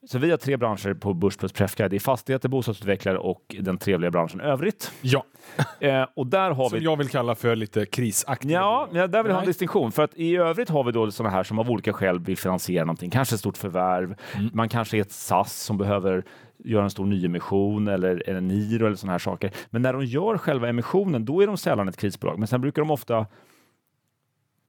[0.08, 1.92] Så vi har tre branscher på Börs plus Prefguide.
[1.92, 4.92] Det är fastigheter, bostadsutvecklare och den trevliga branschen övrigt.
[5.02, 5.26] Ja,
[5.80, 6.86] Eh, och där har som vi...
[6.86, 8.60] jag vill kalla för lite krisaktiga.
[8.60, 9.92] Ja, men där vill jag ha en distinktion.
[9.92, 12.86] För att i övrigt har vi då sådana här som av olika skäl vill finansiera
[12.86, 13.10] någonting.
[13.10, 14.16] Kanske ett stort förvärv.
[14.54, 16.24] Man kanske är ett SAS som behöver
[16.58, 19.52] göra en stor nyemission eller en Niro eller sådana här saker.
[19.70, 22.40] Men när de gör själva emissionen, då är de sällan ett krisbolag.
[22.40, 23.26] Men sen brukar de ofta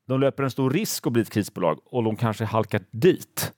[0.07, 3.53] de löper en stor risk att bli ett krisbolag och de kanske halkar dit.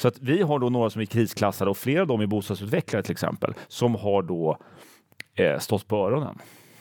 [0.00, 3.02] Så att vi har då några som är krisklassade och flera av dem är bostadsutvecklare
[3.02, 4.58] till exempel, som har då
[5.34, 6.38] eh, stått på öronen.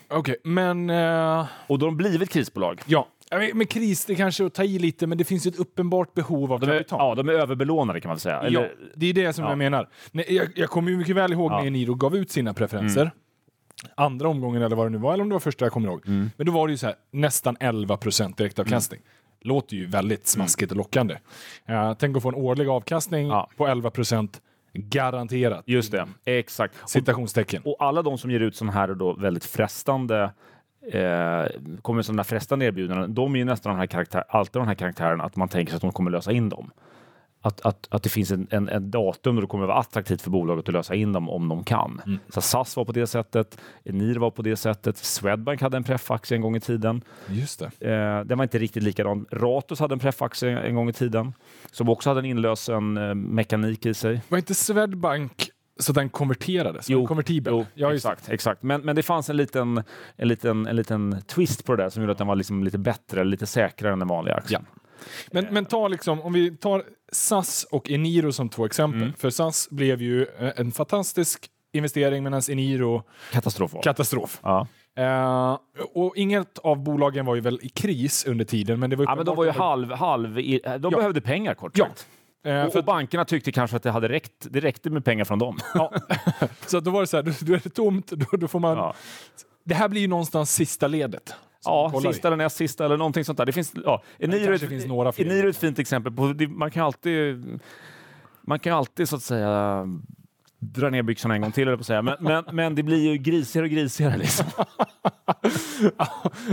[0.09, 0.89] Okej, men...
[0.89, 2.81] eh, Och då har de blivit krisbolag.
[2.85, 3.07] ja,
[3.53, 6.53] med kris, det kanske är att ta i lite, men det finns ett uppenbart behov
[6.53, 6.99] av De är, kapital.
[6.99, 8.39] ja, de är överbelånade kan man säga.
[8.41, 9.51] Eller, Ja, det är det som Ja.
[9.51, 9.89] jag menar.
[10.11, 11.59] Nej, jag, jag kommer ju mycket väl ihåg Ja.
[11.59, 13.11] när Eniro gav ut sina preferenser.
[13.95, 16.01] Andra omgången eller vad det nu var, eller om det var första jag kommer ihåg.
[16.07, 19.01] Men då var det ju så här, nästan 11 procent direktavkastning.
[19.41, 21.17] Låter ju väldigt smaskigt och lockande.
[21.69, 23.49] Uh, tänk att få en årlig avkastning Ja.
[23.57, 24.41] på 11 procent
[24.73, 25.63] garanterat.
[25.67, 26.75] Just det, exakt.
[26.83, 27.61] Och, Citationstecken.
[27.65, 30.31] och alla de som ger ut sådana här då väldigt frestande
[30.91, 31.45] eh,
[31.81, 35.23] kommer sådana frestande erbjudanden, de är ju nästan de här karaktär, alltid de här karaktärerna
[35.23, 36.71] att man tänker sig att de kommer lösa in dem.
[37.47, 40.21] Att, att, att det finns en, en, en datum då det kommer att vara attraktivt
[40.21, 42.01] för bolaget att lösa in dem om de kan.
[42.29, 46.35] Så SAS var på det sättet, Enir var på det sättet, Swedbank hade en preffaktie
[46.35, 47.01] en gång i tiden.
[47.29, 47.91] Just det.
[47.91, 49.25] Eh, den var inte riktigt likadan.
[49.31, 51.33] Ratos hade en preffaktie en gång i tiden
[51.71, 54.21] som också hade en inlösen eh, mekanik i sig.
[54.29, 56.89] Var inte Swedbank så den konverterades?
[56.89, 57.53] Jo, konvertibel.
[57.53, 58.29] Jo, ja, exakt.
[58.29, 58.63] exakt.
[58.63, 59.83] Men, men det fanns en liten,
[60.15, 62.77] en, liten, en liten twist på det där som gjorde att den var liksom lite
[62.77, 64.65] bättre, lite säkrare än den vanliga aktien.
[65.31, 69.01] Men, men ta liksom, om vi tar SAS och Eniro som två exempel.
[69.01, 69.13] Mm.
[69.13, 73.71] För SAS blev ju eh, en fantastisk investering medan Eniro Katastrof.
[73.83, 74.39] katastrof.
[74.43, 74.67] ja.
[74.97, 75.57] Eh,
[75.93, 79.15] och inget av bolagen var ju väl i kris under tiden, men det var ja,
[79.15, 79.91] men de var ju halv...
[79.91, 80.35] halv
[80.79, 82.07] de behövde pengar kort sagt.
[82.45, 85.25] Eh, Och, för och bankerna tyckte kanske att det, hade räckt, det räckte med pengar
[85.25, 85.57] från dem.
[85.73, 85.93] Ja.
[86.65, 88.77] så då var det så här, då, då är det tomt, då, då får man...
[88.77, 88.93] Ja.
[89.63, 91.35] Det här blir ju någonstans sista ledet.
[91.67, 93.45] Ja, sista eller näst sista eller någonting sånt där.
[93.45, 95.11] Det finns, ja, Eniro, ett- finns några.
[95.17, 96.13] Eniro är ett fint exempel.
[96.13, 97.59] På, det, man kan alltid,
[98.41, 99.83] man kan alltid så att säga
[100.59, 102.01] dra ner byxorna en gång till, jag på säga.
[102.01, 104.17] Men, men, men det blir ju grisigare och grisigare.
[104.17, 104.45] Liksom.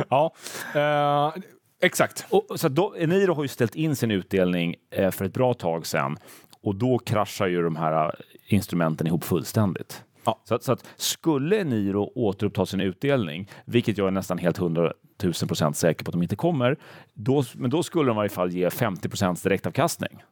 [0.09, 0.35] ja,
[0.75, 1.43] eh,
[1.83, 2.27] exakt.
[2.31, 5.87] Och, så då, Eniro har ju ställt in sin utdelning eh, för ett bra tag
[5.87, 6.17] sedan
[6.63, 8.11] och då kraschar ju de här eh,
[8.47, 10.03] instrumenten ihop fullständigt.
[10.25, 10.41] Ja.
[10.45, 14.93] Så, att, så att skulle Eniro återuppta sin utdelning, vilket jag är nästan helt 100
[15.23, 16.77] 000 procent säker på att de inte kommer,
[17.15, 20.23] då, men då skulle de i varje fall ge 50 procents direktavkastning.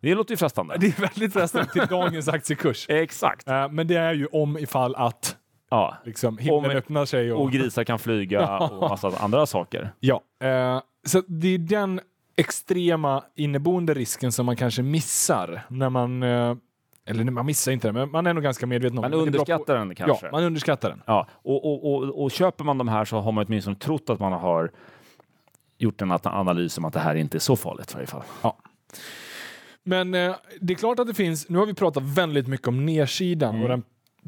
[0.00, 0.76] Det låter ju frestande.
[0.80, 2.86] Det är väldigt frestande till dagens aktiekurs.
[2.88, 3.48] Exakt.
[3.48, 5.36] Eh, men det är ju om ifall att
[5.70, 5.96] Ja.
[6.04, 7.32] liksom, himlen Om- öppnar sig.
[7.32, 9.92] Och, Och grisar kan flyga och massa andra saker.
[10.00, 12.00] ja, eh, så det är den
[12.36, 16.22] extrema inneboende risken som man kanske missar när man...
[16.22, 16.56] Eh,
[17.08, 19.94] eller man missar inte det, men man är nog ganska medveten om Man underskattar den
[19.94, 20.26] kanske.
[20.26, 21.02] Ja, man underskattar den.
[21.06, 24.20] Ja, och, och, och, och köper man de här så har man åtminstone trott att
[24.20, 24.70] man har
[25.78, 28.22] gjort en analys om att det här inte är så farligt i varje fall.
[28.42, 28.56] Ja.
[29.82, 32.86] Men eh, det är klart att det finns, nu har vi pratat väldigt mycket om
[32.86, 33.62] nedsidan Mm.
[33.62, 33.82] och den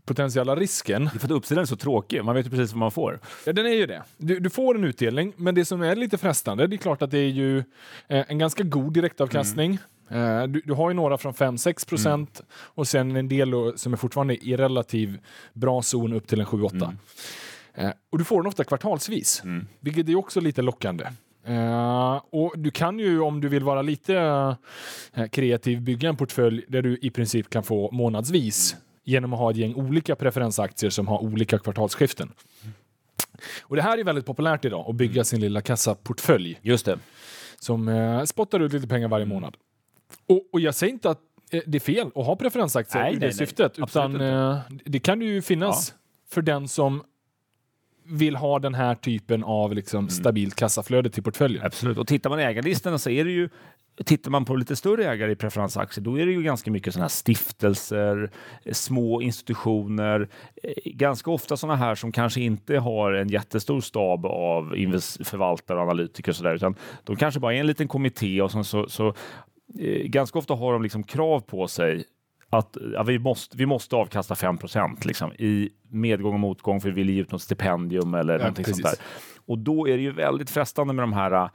[0.04, 1.04] potentiella risken.
[1.04, 3.20] Det är för att uppsidan är så tråkig, man vet ju precis vad man får.
[3.46, 4.02] Ja, den är ju det.
[4.16, 7.10] Du, du får en utdelning, men det som är lite frestande, det är klart att
[7.10, 7.58] det är ju
[8.08, 9.78] eh, en ganska god direktavkastning.
[10.10, 13.96] Eh, du, du har ju några från 5-6 procent och sen en del som är
[13.96, 15.18] fortfarande i relativ
[15.52, 16.96] bra zon upp till en 7-8.
[17.74, 19.42] Eh, och du får den ofta kvartalsvis,
[19.80, 21.04] vilket är också lite lockande.
[21.44, 24.16] Eh, och du kan ju, om du vill vara lite
[25.14, 29.50] eh, kreativ, bygga en portfölj där du i princip kan få månadsvis genom att ha
[29.50, 32.32] ett gäng olika preferensaktier som har olika kvartalsskiften.
[33.62, 36.98] Och det här är väldigt populärt idag, att bygga sin lilla kassaportfölj Just det.
[37.58, 39.56] som eh, spottar ut lite pengar varje månad.
[40.28, 43.14] Och, och jag säger inte att eh, det är fel att ha preferensaktier Nej, i
[43.14, 43.36] det nej, nej.
[43.46, 45.94] syftet, Absolut utan eh, det kan ju finnas
[46.30, 47.02] för den som
[48.10, 50.10] vill ha den här typen av liksom, Mm.
[50.10, 51.64] stabilt kassaflöde till portföljen.
[51.64, 51.98] Absolut.
[51.98, 53.48] Och tittar man i ägarlistorna så är det ju
[54.04, 57.04] Tittar man på lite större ägare i preferensaktier, då är det ju ganska mycket sådana
[57.04, 58.30] här stiftelser,
[58.64, 60.28] eh, små institutioner,
[60.62, 64.64] eh, ganska ofta sådana här som kanske inte har en jättestor stab av
[65.24, 68.88] förvaltare och analytiker och sådär, utan de kanske bara är en liten kommitté och så,
[68.88, 69.08] så
[69.78, 72.04] eh, ganska ofta har de liksom krav på sig
[72.50, 76.94] att ja, vi, måste, vi måste avkasta 5% liksom, i medgång och motgång för vi
[76.94, 78.82] vill ge ut något stipendium eller ja, någonting precis.
[78.82, 79.04] sånt där.
[79.46, 81.50] Och då är det ju väldigt frestande med de här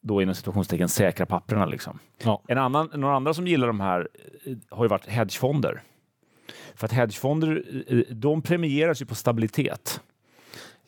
[0.00, 1.66] då inom situationstecken säkra papperna.
[1.66, 1.98] Liksom.
[2.24, 2.42] Ja.
[2.48, 4.08] En annan, några andra som gillar de här
[4.44, 5.82] eh, har ju varit hedgefonder.
[6.74, 10.00] För att hedgefonder, eh, de premieras ju på stabilitet.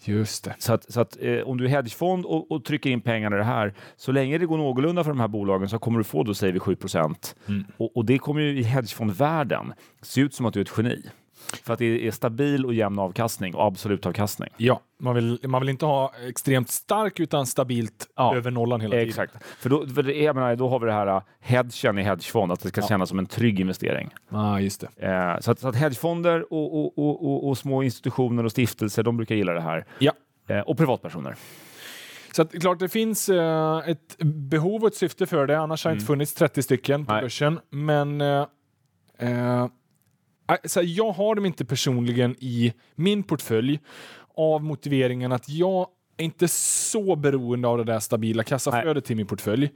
[0.05, 0.55] Just det.
[0.59, 3.37] Så att, så att eh, om du är hedgefond och, och, trycker in pengar i
[3.37, 6.23] det här, så länge det går någorlunda för de här bolagen så kommer du få
[6.23, 6.77] då säger vi 7
[7.49, 7.65] mm.
[7.77, 11.03] och, och det kommer ju i hedgefondvärlden se ut som att du är ett geni.
[11.57, 14.49] För att det är stabil och jämn avkastning och absolut avkastning.
[14.57, 18.93] Ja, man vill, man vill inte ha extremt stark utan stabilt ja, över nollan hela
[18.93, 19.09] tiden.
[19.09, 19.45] Exakt.
[19.59, 22.53] För då, för det, jag menar, då har vi det här uh, hedgen i hedgefond,
[22.53, 22.87] att det ska ja.
[22.87, 24.11] kännas som en trygg investering.
[24.31, 25.07] ah, just det.
[25.07, 29.03] Eh, så, att, så att hedgefonder och, och, och, och, och små institutioner och stiftelser,
[29.03, 29.85] de brukar gilla det här.
[29.99, 30.13] Ja.
[30.49, 31.37] Eh, och privatpersoner.
[32.33, 35.59] Så att, klart, det finns uh, ett behov och ett syfte för det.
[35.59, 35.99] Annars har det mm.
[35.99, 37.23] inte funnits 30 stycken på Nej.
[37.23, 37.61] börsen.
[37.71, 38.47] Men uh,
[40.51, 43.81] uh, alltså, jag har dem inte personligen i min portfölj
[44.37, 45.87] av motiveringen att jag
[46.17, 49.71] är inte så beroende av det där stabila kassaflödet till min portfölj.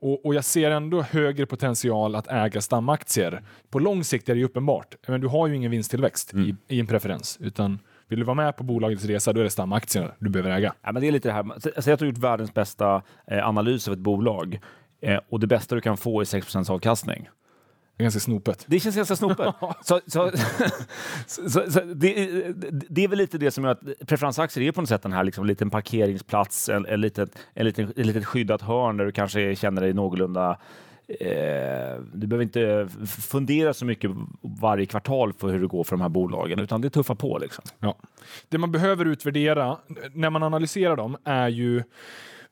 [0.00, 3.42] Och, och, jag ser ändå högre potential att äga stamaktier.
[3.70, 4.94] På lång sikt är det uppenbart.
[5.06, 6.48] Men du har ju ingen vinsttillväxt mm.
[6.48, 7.38] i, i en preferens.
[7.40, 10.74] Utan vill du vara med på bolagets resa, då är det stamaktierna du behöver äga.
[10.82, 11.80] Ja, men det är lite det här.
[11.80, 14.60] Säg att du har gjort världens bästa eh, analys av ett bolag
[15.00, 17.28] eh, och det bästa du kan få är 6% avkastning
[17.98, 18.64] ganska snopet.
[18.68, 19.54] Det känns ganska snopet.
[19.82, 20.30] så, så,
[21.26, 22.14] så, så det,
[22.88, 25.24] det, är väl lite det som gör att preferensaktier är på något sätt den här
[25.24, 29.56] liksom, liten parkeringsplats, en, en, liten, en, liten, ett litet skyddat hörn där du kanske
[29.56, 30.58] känner dig någorlunda
[31.08, 34.10] Eh, du behöver inte fundera så mycket
[34.60, 37.38] varje kvartal för hur det går för de här bolagen, utan det tuffar på.
[37.38, 37.64] Liksom.
[37.78, 37.96] Ja.
[38.48, 39.78] Det man behöver utvärdera
[40.12, 41.82] när man analyserar dem är ju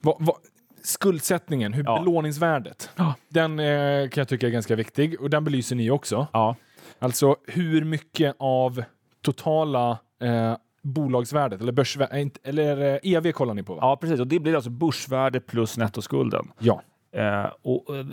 [0.01, 0.37] vad, vad,
[0.85, 1.99] skuldsättningen, hur ja.
[1.99, 3.15] belåningsvärdet, ja.
[3.29, 6.27] den eh, kan jag tycka är ganska viktig och den belyser ni också.
[6.33, 6.57] Ja.
[6.99, 8.85] Alltså hur mycket av
[9.23, 13.75] totala eh, bolagsvärdet eller börsvärdet, eller eh, EV kollar ni på?
[13.75, 13.79] Va?
[13.83, 14.21] Ja, precis.
[14.21, 16.53] Och det blir alltså börsvärde plus nettoskulden.
[16.59, 16.83] Ja.
[17.17, 18.07] Eh, och, eh,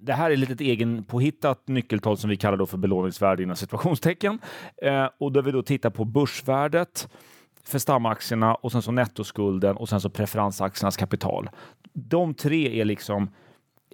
[0.00, 3.56] det här är lite ett egen påhittat nyckeltal som vi kallar då för belåningsvärde inom
[3.56, 4.38] situationstecken.
[4.82, 7.08] Eh, och där vi då tittar på börsvärdet
[7.66, 11.50] för stamaktierna och sen så nettoskulden och sen så preferensaktiernas kapital.
[11.92, 13.28] De tre är liksom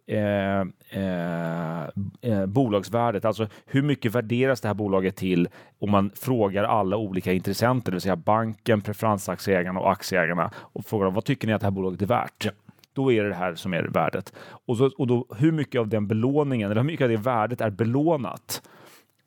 [0.06, 0.60] eh,
[1.00, 1.82] eh,
[2.20, 7.32] eh, bolagsvärdet, alltså hur mycket värderas det här bolaget till om man frågar alla olika
[7.32, 11.66] intressenter, det vill säga banken, preferensaktieägarna och aktieägarna och frågar vad tycker ni att det
[11.66, 12.44] här bolaget är värt?
[12.44, 12.50] Ja.
[12.94, 14.32] Då är det det här som är värdet.
[14.66, 17.60] Och, så, och då, hur mycket av den belåningen, eller hur mycket av det värdet
[17.60, 18.62] är belånat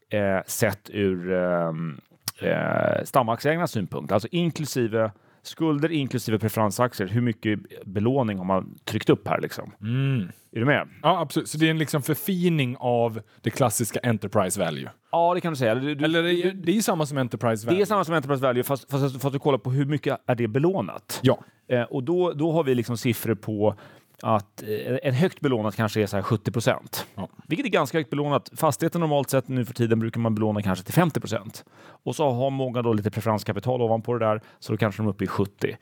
[0.10, 2.02] eh, sett ur ehm,
[2.42, 5.12] eh, stamaktieägarnas synpunkt, alltså inklusive
[5.48, 7.08] skulder inklusive preferensaktier.
[7.08, 9.42] Hur mycket belåning har man tryckt upp här?
[9.42, 9.72] Liksom?
[9.82, 10.32] Mm.
[10.52, 10.88] Är du med?
[11.02, 11.50] Ja, absolut.
[11.50, 14.90] Så det är en liksom förfining av det klassiska Enterprise Value?
[15.12, 15.76] Ja, det kan du säga.
[15.76, 17.80] Du, du, Eller det är, det är samma som Enterprise Value?
[17.80, 20.18] Det är samma som Enterprise Value, fast, fast, fast, fast du kollar på hur mycket
[20.26, 21.20] är det belånat.
[21.24, 21.40] Ja.
[21.68, 23.76] Eh, och då, då har vi liksom siffror på
[24.22, 27.30] att eh, en högt belånat kanske är så 70 procent, ja.
[27.48, 28.52] vilket är ganska högt belånat.
[28.56, 32.32] Fastigheten normalt sett nu för tiden brukar man belåna kanske till 50 procent och så
[32.32, 35.28] har många då lite preferenskapital ovanpå det där, så då kanske de är uppe i
[35.28, 35.78] 70.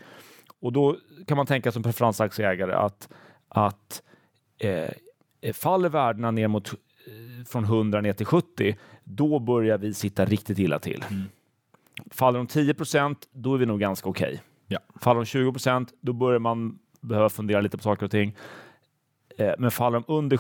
[0.60, 3.10] Och då kan man tänka som preferensaktieägare att,
[3.48, 4.02] att
[4.58, 10.26] eh, faller värdena ner mot eh, från 100 ner till 70, då börjar vi sitta
[10.26, 11.06] riktigt illa till.
[11.10, 11.24] Mm.
[12.12, 14.28] Faller de 10 procent, då är vi nog ganska okej.
[14.28, 14.40] Okay.
[14.68, 14.80] Ja.
[15.02, 18.36] Faller de 20 procent, då börjar man behöva fundera lite på saker och ting.
[19.38, 20.40] Eh, men faller de under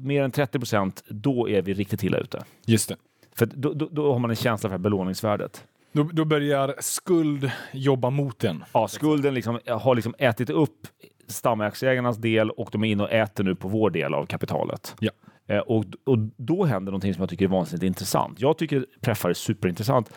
[0.00, 2.44] mer än 30 procent, då är vi riktigt illa ute.
[2.66, 2.96] Just det.
[3.36, 5.64] För då, då, då har man en känsla för belåningsvärdet.
[5.92, 8.64] Då, då, börjar skuld jobba mot den.
[8.72, 10.86] Ja, skulden liksom, har liksom ätit upp
[11.26, 14.96] stamaktieägarnas del och de är inne och äter nu på vår del av kapitalet.
[15.00, 15.10] Ja.
[15.46, 18.40] Eh, och, och då händer någonting som jag tycker är vansinnigt intressant.
[18.40, 20.10] Jag tycker Preffar är superintressant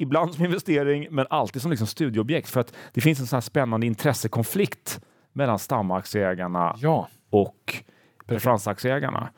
[0.00, 3.40] ibland som investering, men alltid som liksom studieobjekt för att det finns en sån här
[3.40, 5.00] spännande intressekonflikt
[5.32, 7.08] mellan stamaktieägarna ja.
[7.30, 7.84] och
[8.26, 9.30] preferensaktieägarna.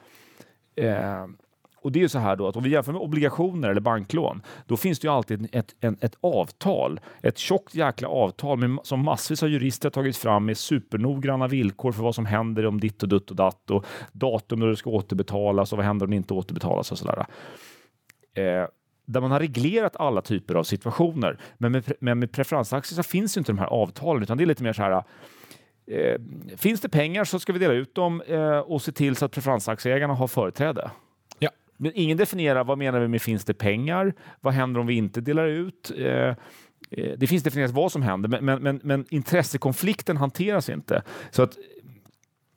[0.77, 1.27] Eh,
[1.83, 4.43] och det är ju så här då att om vi jämför med obligationer eller banklån,
[4.67, 9.05] då finns det ju alltid ett, ett, ett avtal, ett tjockt jäkla avtal med, som
[9.05, 13.03] massvis av jurister har tagit fram med supernoggranna villkor för vad som händer om ditt
[13.03, 16.17] och dutt och datt och datum när det ska återbetalas och vad händer om det
[16.17, 17.27] inte återbetalas och sådär.
[18.35, 18.67] Eh,
[19.05, 21.39] där man har reglerat alla typer av situationer.
[21.59, 24.63] Men med, men med preferensaktier så finns inte de här avtalen, utan det är lite
[24.63, 25.05] mer så här
[25.87, 26.21] Eh,
[26.57, 29.33] finns det pengar så ska vi dela ut dem eh, och se till så att
[29.33, 30.91] preferensaktieägarna har företräde.
[31.39, 31.51] Ja.
[31.77, 34.15] Men ingen definierar vad menar vi med finns det pengar?
[34.41, 35.93] Vad händer om vi inte delar ut?
[35.99, 36.35] Eh, eh
[37.17, 41.03] det finns definierat vad som händer, men, men, men, men intressekonflikten hanteras inte.
[41.31, 41.57] Så att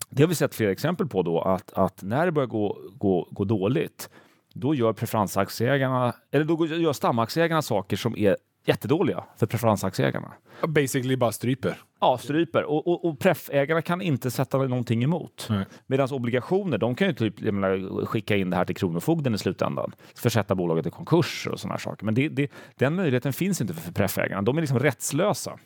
[0.10, 3.28] Det har vi sett flera exempel på då, att, att när det börjar gå, gå,
[3.32, 4.10] gå dåligt,
[4.56, 10.32] då gör preferensaktieägarna, eller då gör stamaktieägarna saker som är jättedåliga för preferensaktieägarna.
[10.68, 11.78] Basically bara stryper.
[12.02, 12.64] Ja, stryper.
[12.64, 15.50] Och, och, och preffägarna kan inte sätta någonting emot.
[15.88, 19.92] Medan obligationer, de kan ju typ menar, skicka in det här till Kronofogden i slutändan.
[20.16, 22.06] Försätta bolaget i konkurs och sådana saker.
[22.06, 24.42] Men det, det, den möjligheten finns inte för preffägarna.
[24.42, 25.60] De är liksom rättslösa.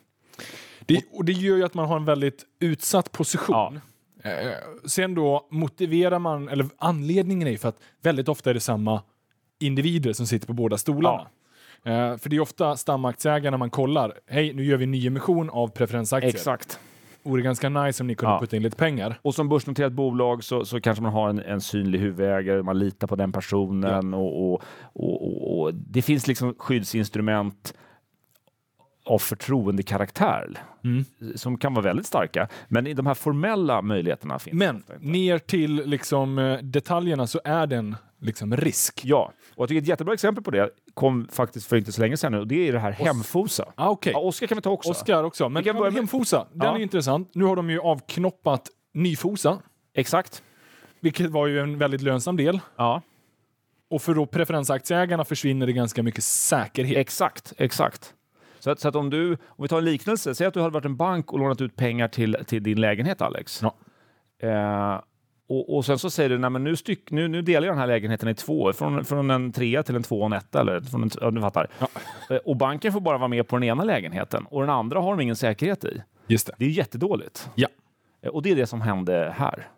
[0.80, 3.76] Det, och det gör ju att man har en väldigt utsatt position.
[3.76, 3.82] Eh,
[4.84, 9.02] sen då motiverar man, eller anledningen är ju för att väldigt ofta är det samma
[9.60, 11.26] individer som sitter på båda stolarna.
[11.84, 14.14] Eh, för det är ofta stamaktieägarna man kollar.
[14.26, 16.30] Hej, nu gör vi en nyemission av preferensaktier.
[16.34, 16.78] Exakt.
[17.22, 18.40] Vore ganska nice om ni kunde Ja.
[18.40, 19.18] putta in lite pengar.
[19.22, 23.06] Och som börsnoterat bolag så, så kanske man har en, en synlig huvudägare, man litar
[23.06, 27.74] på den personen och, och, och, och, och det finns liksom skyddsinstrument
[29.04, 31.04] av förtroendekaraktär Mm.
[31.36, 32.48] som kan vara väldigt starka.
[32.68, 37.66] Men i de här formella möjligheterna finns Men ner till liksom, eh, detaljerna så är
[37.66, 39.00] det en liksom, risk.
[39.04, 42.16] Ja, och jag tycker ett jättebra exempel på det kom faktiskt för inte så länge
[42.16, 43.72] sedan och det är det här Hemfosa.
[43.74, 44.90] Ah, Okej, Ja, Oskar kan vi ta också.
[44.90, 45.48] Oskar också.
[45.48, 46.76] Men Vi kan börja med- Hemfosa, den Ja.
[46.76, 47.30] är intressant.
[47.34, 49.58] Nu har de ju avknoppat Nyfosa,
[49.94, 50.42] Exakt.
[51.00, 52.60] vilket var ju en väldigt lönsam del.
[52.76, 53.02] Ja,
[53.90, 56.96] Och för då preferensaktieägarna försvinner det ganska mycket säkerhet.
[56.96, 58.14] exakt, exakt.
[58.60, 60.72] Så att, så att om du, om vi tar en liknelse, säg att du hade
[60.74, 63.62] varit en bank och lånat ut pengar till, till din lägenhet Alex.
[63.62, 63.74] Ja.
[64.48, 65.00] Eh,
[65.48, 67.80] och, och sen så säger du, nej men nu, styck, nu, nu delar jag den
[67.80, 70.80] här lägenheten i två, från, från en trea till en två och en etta, eller
[70.80, 71.66] från en, ja, du fattar.
[72.30, 75.10] Eh, och banken får bara vara med på den ena lägenheten och den andra har
[75.16, 76.02] de ingen säkerhet i.
[76.26, 76.52] Just det.
[76.58, 77.50] Det är jättedåligt.
[77.54, 77.68] Ja.
[78.22, 79.68] Eh, Och det är det som hände här.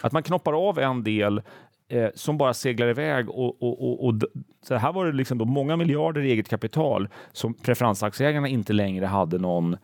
[0.00, 1.42] Att man knoppar av en del
[1.88, 4.14] eh, som bara seglar iväg och, och, och, och
[4.62, 9.06] så här var det liksom då många miljarder i eget kapital som preferensaktieägarna inte längre
[9.06, 9.76] hade någon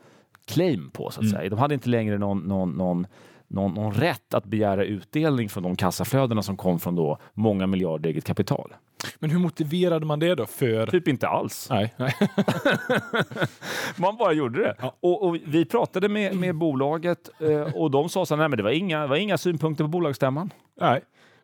[0.46, 1.50] claim på så att säga.
[1.50, 3.06] De hade inte längre någon, någon, någon,
[3.48, 8.10] någon, någon rätt att begära utdelning från de kassaflödena som kom från då många miljarder
[8.10, 8.74] i eget kapital.
[9.18, 10.86] Men hur motiverade man det då för...
[10.86, 11.66] Typ inte alls.
[11.70, 12.14] Nej, nej.
[13.96, 14.76] Man bara gjorde det.
[15.00, 18.56] Och, och vi pratade med, med bolaget eh, och de sa så här, nej men
[18.56, 20.52] det var inga, var inga synpunkter på bolagsstämman.
[20.80, 21.00] nej.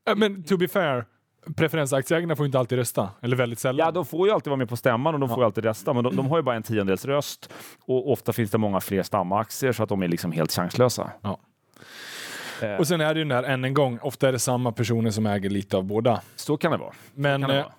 [0.07, 1.05] Eh, Men to be fair,
[1.57, 3.11] preferensaktieägarna får inte alltid rösta.
[3.23, 3.87] Eller väldigt sällan.
[3.87, 5.93] Ja, de får ju alltid vara med på stämman och de får ju alltid rösta,
[5.93, 7.53] men de, de har ju bara en tiondels röst
[7.87, 11.11] och ofta finns det många fler stamaktier så att de är liksom helt chanslösa.
[11.23, 11.39] Ja.
[12.63, 14.73] Eh, Och sen är det ju den där, än en gång, ofta är det samma
[14.73, 16.21] personer som äger lite av båda.
[16.37, 16.93] så kan det vara.
[17.15, 17.73] Men, Kan det eh, vara.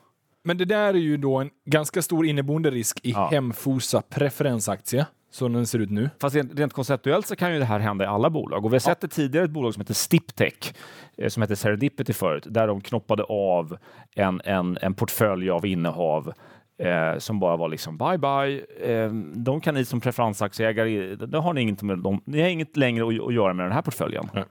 [0.43, 3.27] men det där är ju då en ganska stor inneboende risk i Ja.
[3.31, 6.09] Hemfosa preferensaktie, som den ser ut nu.
[6.21, 8.65] Fast rent, rent konceptuellt så kan ju det här hända i alla bolag.
[8.65, 10.73] Och vi har sett det tidigare ett bolag som heter Stiptech,
[11.17, 13.77] eh, som hette Serendipity förut, där de knoppade av
[14.15, 16.33] en, en, en portfölj av innehav
[16.77, 18.65] eh, som bara var liksom bye bye.
[18.93, 22.77] Eh, de kan ni som preferensaktieägare, det har ni inget, med dem, ni har inget
[22.77, 24.29] längre att, att göra med den här portföljen.
[24.33, 24.43] Nej.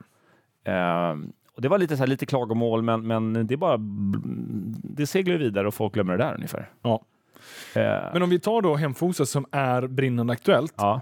[0.75, 1.15] Eh,
[1.53, 3.77] och det var lite, så här, lite klagomål, men, men det är bara
[4.83, 6.69] det seglar vidare och folk glömmer det där ungefär.
[6.81, 7.01] Ja.
[7.75, 7.81] Eh,
[8.13, 10.73] Men om vi tar då Hemfosa som är brinnande aktuellt.
[10.77, 11.01] ja.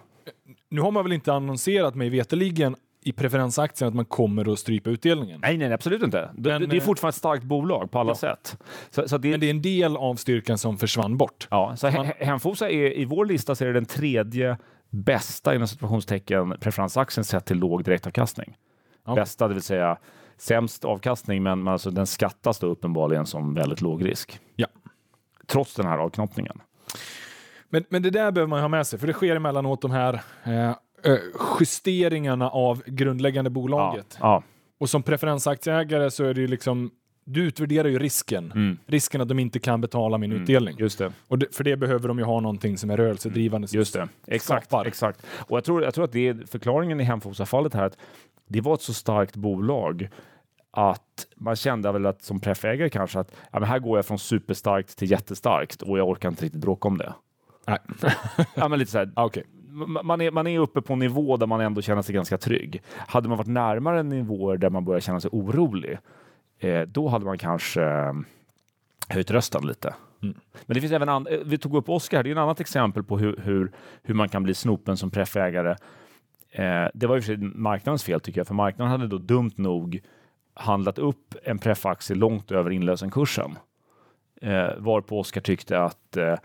[0.69, 4.89] Nu har man väl inte annonserat mig veteligen i preferensaktien att man kommer att strypa
[4.89, 5.39] utdelningen.
[5.41, 6.29] Nej, nej, absolut inte.
[6.37, 8.15] Det, Men, det är eh, fortfarande ett starkt bolag på alla Ja.
[8.15, 8.57] sätt.
[8.89, 11.47] Så, så det, Men det är en del av styrkan som försvann bort.
[11.51, 14.57] ja, så man- He- Hemfosa är i vår lista så är det den tredje
[14.89, 18.55] bästa inom situationstecken preferensaktien sett till låg direktavkastning.
[19.05, 19.15] Ja.
[19.15, 19.97] Bästa, det vill säga
[20.37, 24.39] sämst avkastning, men, men alltså, den skattas då uppenbarligen som väldigt låg risk.
[24.55, 24.67] Ja.
[25.47, 26.61] Trots den här avknoppningen.
[27.69, 30.21] Men, men det där behöver man ha med sig, för det sker emellanåt de här
[30.43, 31.17] eh, eh,
[31.59, 34.17] justeringarna av grundläggande Ja, bolaget.
[34.21, 34.43] ja.
[34.77, 36.91] Och som preferensaktieägare så är det ju liksom,
[37.25, 38.51] du utvärderar ju risken.
[38.51, 38.77] Mm.
[38.85, 40.75] Risken att de inte kan betala min utdelning.
[40.79, 41.11] Just det.
[41.27, 43.67] Och det, för det behöver de ju ha någonting som är rörelsedrivande.
[43.67, 44.07] som Just det.
[44.27, 44.67] Exakt.
[44.67, 44.85] skapar.
[44.85, 45.25] exakt.
[45.37, 47.97] Och jag tror, jag tror att det är förklaringen i Hemfosa-fallet här att
[48.47, 50.09] det var ett så starkt bolag
[50.75, 54.19] att man kände väl att som preffägare kanske att ja, men här går jag från
[54.19, 57.13] superstarkt till jättestarkt och jag orkar inte riktigt bråka om det.
[57.67, 57.77] Nej.
[58.55, 59.29] Ja, men lite så här, Ah,
[59.69, 62.37] m- man, är, man är uppe på en nivå där man ändå känner sig ganska
[62.37, 62.81] trygg.
[62.97, 65.97] Hade man varit närmare nivåer där man börjar känna sig orolig,
[66.59, 68.13] eh, då hade man kanske eh,
[69.09, 69.93] höjt rösten lite.
[70.23, 70.35] Mm.
[70.65, 73.03] Men det finns även an- eh, vi tog upp Oscar, det är ett annat exempel
[73.03, 73.71] på hur, hur,
[74.03, 75.75] hur man kan bli snopen som preffägare.
[76.51, 79.51] Eh, det var ju för sig marknadens fel tycker jag, för marknaden hade då dumt
[79.55, 79.99] nog
[80.55, 83.57] handlat upp en preffaktie långt över inlösenkursen.
[84.41, 86.35] Eh, varpå Oskar tyckte att eh,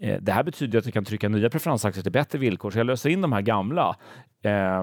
[0.00, 2.86] eh, det här betyder att jag kan trycka nya preferensaktier till bättre villkor, så jag
[2.86, 3.96] löser in de här gamla
[4.42, 4.80] eh,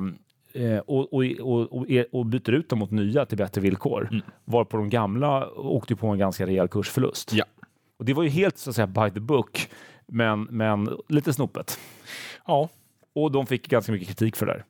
[0.64, 4.08] eh, och, och, och, och, och byter ut dem mot nya till bättre villkor.
[4.12, 4.22] Mm.
[4.46, 7.34] Varpå de gamla åkte på en ganska rejäl kursförlust.
[7.34, 7.46] Ja.
[8.00, 9.70] Och det var ju helt så att säga by the book,
[10.06, 11.80] men, men lite snopet.
[12.48, 12.70] Ja.
[13.16, 14.64] Och de fick ganska mycket kritik för det där.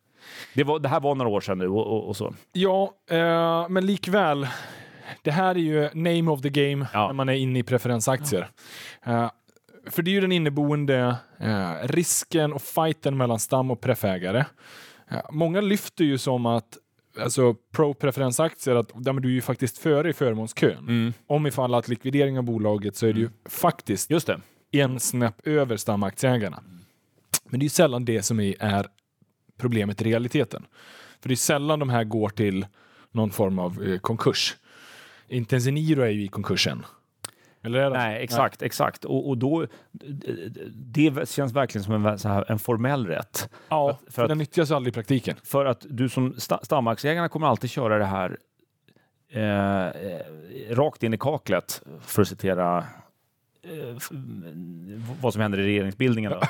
[0.53, 2.34] Det, var, det här var några år sedan nu och, och, och så.
[2.53, 4.47] Ja, eh, men likväl.
[5.21, 7.07] Det här är ju name of the game Ja.
[7.07, 8.49] när man är inne i preferensaktier.
[9.05, 9.30] Eh,
[9.89, 14.45] för det är ju den inneboende eh, risken och fighten mellan stam och preffägare.
[15.11, 16.77] Eh, många lyfter ju som att
[17.21, 21.13] alltså pro-preferensaktier, att ja, men du är ju faktiskt före i förmånskön.
[21.27, 24.39] Om ifall att likvidering av bolaget så är det ju faktiskt Just det.
[24.71, 26.63] en snäpp över stamaktieägarna.
[27.49, 28.86] Men det är ju sällan det som är
[29.60, 30.66] problemet i realiteten.
[31.22, 32.66] För det är sällan de här går till
[33.12, 34.55] någon form av eh, konkurs.
[35.28, 36.86] Inte ens Eniro är ju i konkursen.
[37.62, 37.97] Eller är det?
[37.97, 39.05] Nej, exakt, exakt.
[39.05, 39.66] Och, och då,
[40.74, 43.49] det känns verkligen som en, så här, en formell rätt.
[43.70, 45.36] Ja, för, för att- den nyttjas aldrig i praktiken.
[45.43, 48.38] För att du som sta, stamaktieägarna kommer alltid köra det här
[49.32, 50.22] eh, eh,
[50.70, 52.78] rakt in i kaklet, för att citera
[53.64, 53.97] eh,
[55.22, 56.34] vad som händer i regeringsbildningen.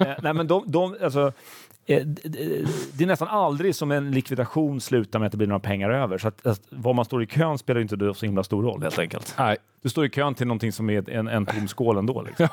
[0.00, 1.32] Eh, nej, men de, de, alltså,
[1.86, 6.18] det är nästan aldrig som en likvidation slutar med att det blir några pengar över.
[6.18, 8.98] Så att, att var man står i kön spelar inte så himla stor roll helt
[8.98, 9.34] enkelt.
[9.38, 9.56] Nej.
[9.82, 12.22] Du står i kön till någonting som är en, en tom skål ändå.
[12.22, 12.48] Liksom.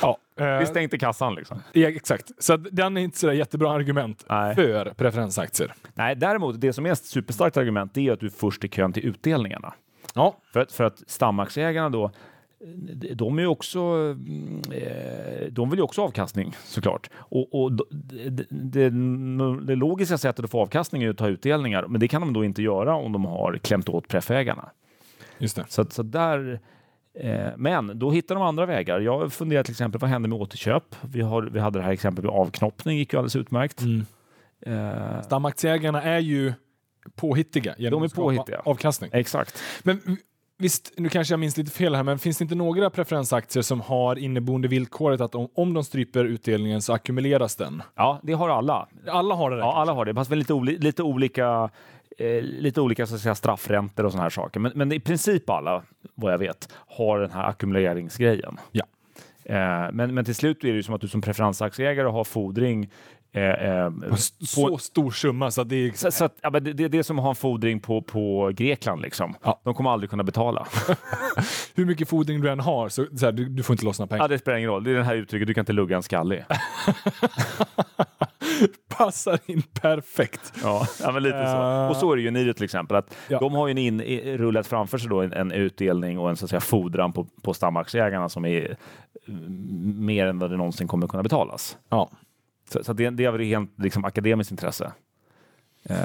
[0.00, 1.34] Ja, är eh, stängt i kassan.
[1.34, 1.62] Liksom.
[1.72, 2.30] ja, exakt.
[2.38, 4.54] Så den är inte så jättebra argument Nej.
[4.54, 5.74] för preferensaktier.
[5.94, 8.68] Nej, däremot, det som är ett superstarkt argument det är att du är först i
[8.68, 9.74] kön till utdelningarna.
[10.14, 12.10] Ja, För att, för att stamaktieägarna då,
[13.14, 13.78] de är också,
[14.72, 17.10] eh, de vill ju också avkastning såklart.
[17.14, 18.90] Och, och det, det,
[19.66, 22.44] det logiska sättet att få avkastning är att ta utdelningar, men det kan de då
[22.44, 24.70] inte göra om de har klämt åt preffägarna.
[25.38, 25.64] just det.
[25.68, 26.60] Så, så där,
[27.14, 29.00] eh, men då hittar de andra vägar.
[29.00, 30.84] Jag funderar till exempel, vad händer med återköp?
[31.00, 33.80] Vi, har, vi hade det här exemplet med avknoppning, gick ju alldeles utmärkt.
[33.80, 34.04] Mm.
[34.66, 36.52] Eh, Stamaktieägarna är ju
[37.14, 38.60] påhittiga genom De är att påhittiga.
[38.64, 39.10] avkastning.
[39.12, 39.62] exakt.
[39.82, 40.00] Men
[40.58, 43.80] visst, nu kanske jag minns lite fel här, men finns det inte några preferensaktier som
[43.80, 47.82] har inneboende villkoret att om, om de stryper utdelningen så ackumuleras den?
[47.94, 48.88] Ja, det har alla.
[49.08, 49.56] Alla har det.
[49.58, 50.14] Ja, alla har det.
[50.14, 51.70] Fast väl lite, oli- lite olika,
[52.18, 54.60] eh, lite olika så att säga, straffräntor och såna här saker.
[54.60, 55.82] Men, men i princip alla,
[56.14, 58.56] vad jag vet, har den här ackumuleringsgrejen.
[58.72, 58.84] Ja.
[59.44, 62.90] Eh, men, men till slut är det ju som att du som preferensaktieägare har fordring
[63.34, 63.90] eh, eh,
[64.40, 65.92] Så stor summa så det är...
[65.92, 68.02] så, så att, ja, men det, det är det som att ha en fordring på,
[68.02, 69.02] på Grekland.
[69.02, 69.34] Liksom.
[69.42, 69.60] Ja.
[69.64, 70.66] De kommer aldrig kunna betala.
[71.74, 74.24] Hur mycket fodring du än har, så, så här, du, du får inte lossna pengar.
[74.24, 74.84] ja, det spelar ingen roll.
[74.84, 76.44] Det är det här uttrycket, du kan inte lugga en skallig.
[78.96, 80.52] Passar in perfekt.
[80.62, 81.56] Ja, ja men lite så.
[81.62, 81.88] Eh.
[81.88, 82.96] Och så är det ju Niro till exempel.
[82.96, 83.16] Att.
[83.28, 84.02] De har ju in,
[84.38, 87.54] rullat framför sig då en, en utdelning och en så att säga, fordran på, på
[87.54, 88.76] stamaktieägarna som är
[89.28, 91.78] mm, mer än vad det någonsin kommer kunna betalas.
[91.88, 92.10] Ja.
[92.72, 94.92] Så, så det, det är väl rent liksom, akademiskt intresse.
[95.84, 95.96] Eh,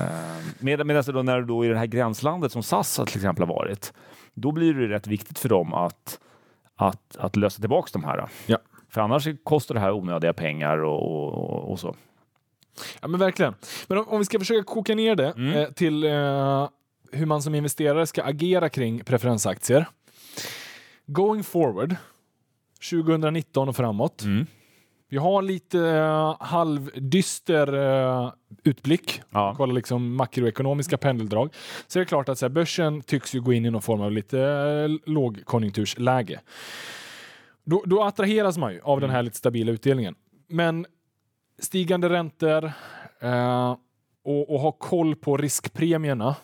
[0.60, 3.48] med, medan det då, när du då i det här gränslandet som SAS till exempel
[3.48, 3.94] har varit,
[4.34, 6.20] då blir det rätt viktigt för dem att,
[6.76, 8.30] att, att lösa tillbaka de här.
[8.46, 8.58] Ja.
[8.90, 11.96] För annars kostar det här onödiga pengar och, och, och så.
[13.02, 13.54] ja, men verkligen.
[13.88, 15.54] Men om, om vi ska försöka koka ner det Mm.
[15.54, 16.70] eh, till eh,
[17.12, 19.86] hur man som investerare ska agera kring preferensaktier.
[21.06, 21.96] Going forward,
[22.92, 24.24] 2019 och framåt.
[24.24, 24.46] Mm.
[25.10, 28.32] Vi har lite eh, halvdyster eh,
[28.64, 29.22] utblick.
[29.30, 29.54] Ja.
[29.58, 31.54] Kolla liksom makroekonomiska pendeldrag.
[31.88, 34.02] Så är det klart att så här, börsen tycks ju gå in i någon form
[34.02, 36.40] av lite eh, lågkonjunktursläge.
[37.64, 40.16] Då, då attraheras man ju av den här lite stabila utdelningen.
[40.48, 40.86] Men
[41.60, 42.72] stigande räntor
[43.20, 43.76] eh,
[44.24, 46.36] och, och ha koll på riskpremierna.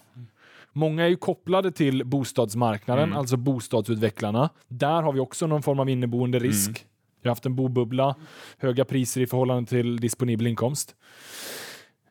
[0.74, 4.50] Många är ju kopplade till bostadsmarknaden, alltså bostadsutvecklarna.
[4.68, 6.86] Där har vi också någon form av inneboende risk.
[7.24, 8.16] Vi har haft en bobubbla,
[8.58, 10.96] höga priser i förhållande till disponibel inkomst.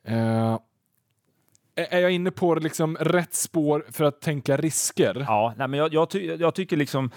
[0.04, 0.58] Eh,
[1.74, 5.24] är jag inne på liksom rätt spår för att tänka risker?
[5.28, 7.10] Ja, nej, men jag, jag, ty jag tycker liksom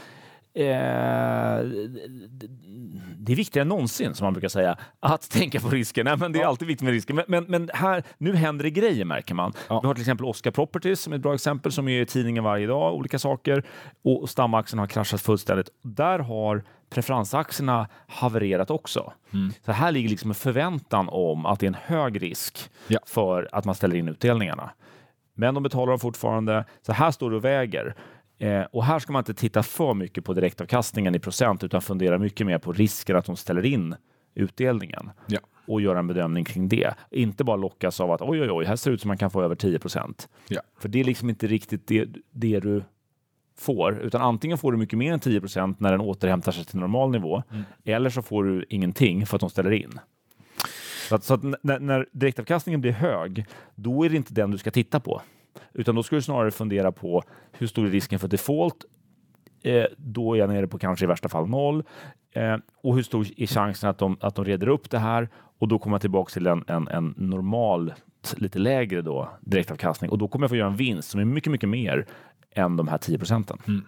[3.18, 6.04] det är viktigare än någonsin, som man brukar säga, att tänka på risker.
[6.04, 7.14] Nej, men det är alltid viktigt med risker.
[7.14, 9.54] Men, men, men här, nu händer det grejer, märker man.
[9.70, 9.80] Ja.
[9.82, 12.44] Vi har till exempel Oscar Properties som är ett bra exempel, som är i tidningen
[12.44, 13.64] varje dag, olika saker.
[14.04, 15.70] Och, stamaktien har kraschat fullständigt.
[15.82, 19.14] Där har preferensaktierna havererat också.
[19.66, 23.00] Så här ligger liksom en förväntan om att det är en hög risk Ja.
[23.06, 24.70] för att man ställer in utdelningarna.
[25.34, 26.66] Men de betalar dem fortfarande.
[26.82, 27.96] Så här står det och väger.
[28.38, 32.18] Eh, och här ska man inte titta för mycket på direktavkastningen i procent utan fundera
[32.18, 33.96] mycket mer på risken att de ställer in
[34.36, 35.40] utdelningen Ja.
[35.68, 36.94] och göra en bedömning kring det.
[37.12, 39.32] Inte bara lockas av att oj, oj, oj, här ser det ut som man kan
[39.32, 40.30] få över 10 procent.
[40.48, 40.62] Ja.
[40.80, 42.84] För det är liksom inte riktigt det, det du
[43.58, 46.80] får, utan antingen får du mycket mer än 10 procent när den återhämtar sig till
[46.80, 47.44] normal nivå,
[47.86, 50.00] eller så får du ingenting för att de ställer in.
[51.10, 54.58] Så att, så att när, när direktavkastningen blir hög, då är det inte den du
[54.58, 55.22] ska titta på,
[55.74, 58.86] utan då ska du snarare fundera på hur stor är risken för default
[59.64, 61.84] eh, då är jag nere på kanske i värsta fall noll.
[62.32, 65.30] Eh, och hur stor är chansen att de, att de reder upp det här?
[65.58, 67.94] Och då kommer jag tillbaka till en, en, en normal,
[68.36, 70.12] lite lägre då, direktavkastning.
[70.12, 72.06] Och då kommer jag få göra en vinst som är mycket, mycket mer
[72.52, 73.58] än de här 10 procenten.
[73.68, 73.86] Mm.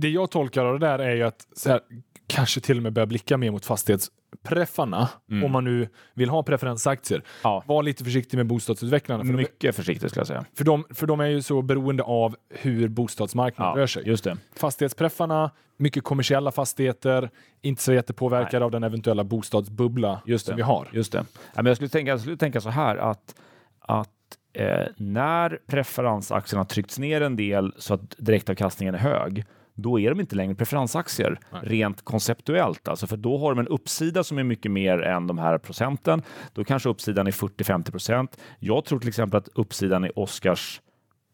[0.00, 1.80] det jag tolkar av det där är ju att så här,
[2.26, 4.10] kanske till och med börja blicka mer mot fastighets
[4.44, 5.44] preffarna, mm.
[5.44, 7.64] om man nu vill ha preferensaktier, ja.
[7.66, 9.24] var lite försiktig med bostadsutvecklarna.
[9.24, 10.44] För Mycket de, försiktig skulle jag säga.
[10.54, 14.08] För de, för de är ju så beroende av hur bostadsmarknaden ja, rör sig.
[14.08, 14.36] Just det.
[14.56, 17.30] Fastighetspreffarna, mycket kommersiella fastigheter,
[17.62, 18.64] inte så jättepåverkade Nej.
[18.64, 20.88] av den eventuella bostadsbubbla just som vi har.
[20.92, 21.24] Just det.
[21.32, 23.34] Ja, men jag, skulle tänka, jag skulle tänka så här att,
[23.80, 24.08] att
[24.52, 29.44] eh, när preferensaktierna tryckts ner en del så att direktavkastningen är hög,
[29.74, 31.60] då är de inte längre preferensaktier Nej.
[31.64, 32.88] rent konceptuellt.
[32.88, 36.22] Alltså för då har de en uppsida som är mycket mer än de här procenten.
[36.52, 38.38] Då kanske uppsidan är 40-50 procent.
[38.58, 40.80] Jag tror till exempel att uppsidan i Oscars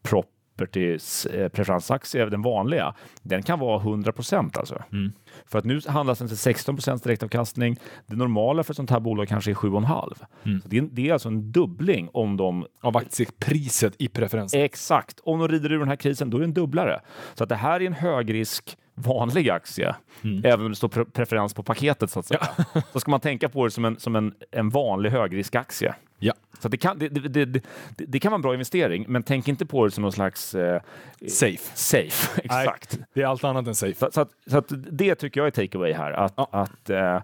[0.03, 0.25] prop
[0.61, 4.83] Properties eh, preferensaktie, den vanliga, den kan vara 100 procent alltså.
[4.91, 5.11] Mm.
[5.45, 7.79] För att nu handlas den till 16 procents direktavkastning.
[8.07, 10.15] Det normala för ett sånt här bolag kanske är 7,5.
[10.43, 10.61] Mm.
[10.61, 12.65] Så det, är, det är alltså en dubbling om de...
[12.81, 14.61] Av aktiepriset i preferensen?
[14.61, 15.19] Exakt.
[15.23, 17.01] Om de rider ur den här krisen, då är det en dubblare.
[17.33, 20.45] Så att det här är en högrisk vanlig aktie, mm.
[20.45, 22.47] även om det står pre preferens på paketet så att säga.
[22.73, 22.81] Ja.
[22.93, 25.95] så ska man tänka på det som en, som en, en vanlig högriskaktie.
[26.23, 26.33] Ja.
[26.59, 27.63] Så det kan, det, det, det,
[27.97, 30.55] det, kan vara en bra investering, men tänk inte på det som någon slags...
[30.55, 30.81] Eh,
[31.27, 31.77] safe.
[31.77, 32.97] Safe, exakt.
[32.97, 33.93] Nej, det är allt annat än safe.
[33.93, 36.11] Så, så, att, så att det tycker jag är takeaway här.
[36.11, 36.49] Att, ja.
[36.51, 37.15] att eh,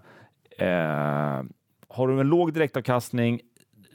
[0.68, 1.42] eh,
[1.88, 3.40] har du en låg direktavkastning,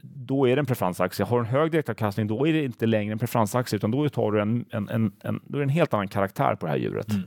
[0.02, 1.26] då är det en preferensaktie.
[1.26, 4.32] Har du en hög direktavkastning, då är det inte längre en preferensaktie, utan då, tar
[4.32, 6.80] du en, en, en, en, då är det en helt annan karaktär på det här
[6.80, 7.12] djuret.
[7.12, 7.24] Mm.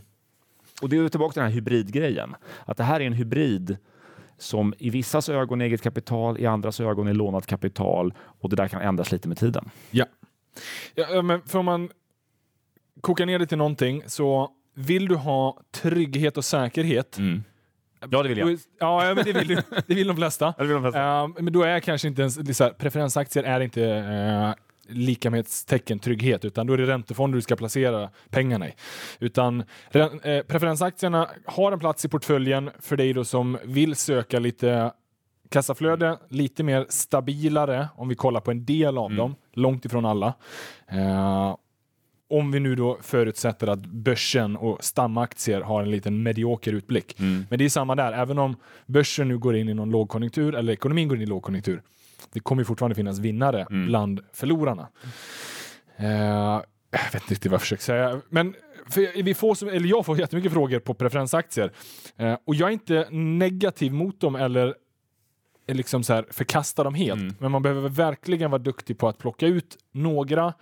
[0.83, 2.35] Och det är tillbaka till den här hybridgrejen.
[2.65, 3.77] Att det här är en hybrid
[4.39, 8.57] som i vissas ögon är eget kapital, i andras ögon är lånat kapital och det
[8.57, 9.71] där kan ändras lite med tiden.
[9.91, 10.05] Ja,
[10.95, 11.91] ja men för man
[13.01, 17.43] kokar ner det till någonting så vill du ha trygghet och säkerhet mm.
[18.11, 18.59] Ja, det vill jag.
[18.79, 20.55] Ja, men det vill, det vill de flesta.
[20.59, 21.25] det vill de flesta.
[21.25, 25.99] Uh, men då är kanske inte ens, här, preferensaktier är inte uh, lika med tecken
[25.99, 28.73] trygghet, utan då är det räntefonder du ska placera pengarna i.
[29.19, 34.93] Utan eh, preferensaktierna har en plats i portföljen för dig då som vill söka lite
[35.49, 39.17] kassaflöde, lite mer stabilare om vi kollar på en del av mm.
[39.17, 40.35] dem, långt ifrån alla.
[40.89, 41.57] Eh,
[42.29, 47.21] om vi nu då förutsätter att börsen och stamaktier har en liten medioker utblick.
[47.21, 47.47] Mm.
[47.51, 48.57] Men det är samma där, även om
[48.87, 51.83] börsen nu går in i någon lågkonjunktur eller ekonomin går in i lågkonjunktur
[52.33, 53.87] det kommer fortfarande finnas vinnare mm.
[53.87, 54.89] bland förlorarna.
[56.01, 58.21] Uh, jag vet inte riktigt vad jag försöker säga.
[58.29, 58.55] Men
[59.15, 61.73] vi får eller jag får jättemycket frågor på preferensaktier.
[62.21, 64.75] Uh, och jag är inte negativ mot dem eller
[65.69, 67.21] liksom så här förkasta dem helt.
[67.21, 67.35] Mm.
[67.39, 70.55] Men man behöver verkligen vara duktig på att plocka ut några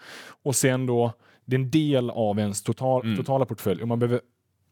[0.42, 1.12] och sen då
[1.44, 3.16] det är en del av ens total, mm.
[3.16, 4.20] totala portfölj och man behöver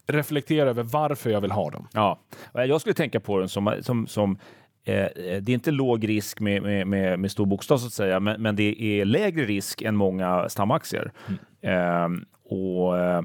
[0.06, 1.88] reflektera över varför jag vill ha dem.
[1.92, 2.18] Ja,
[2.52, 4.38] jag skulle tänka på den som, som, som
[4.84, 8.42] det är inte låg risk med, med, med, med stor bokstav så att säga, men,
[8.42, 11.12] men, det är lägre risk än många stamaktier.
[11.26, 11.38] Mm.
[11.62, 13.22] Eh, och eh,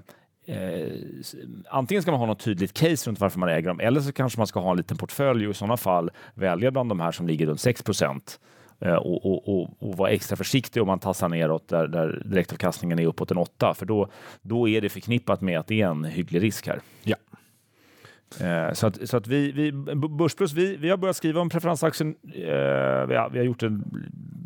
[1.70, 4.39] antingen ska man ha något tydligt case runt varför man äger dem, eller så kanske
[4.39, 7.28] man ska ha en liten portfölj och i sådana fall välja bland de här som
[7.28, 8.39] ligger runt 6 procent.
[8.80, 12.99] Eh, och, och, och, och, vara extra försiktig om man tassar neråt där, där direktavkastningen
[12.99, 14.08] är uppåt en 8, för då,
[14.41, 16.80] då är det förknippat med att det är en hygglig risk här.
[17.03, 17.16] Ja.
[18.41, 22.15] Eh, så att, så att vi, vi, Börsplus, vi, vi har börjat skriva om preferensaktien.
[22.23, 23.80] Eh, vi, har, vi har gjort det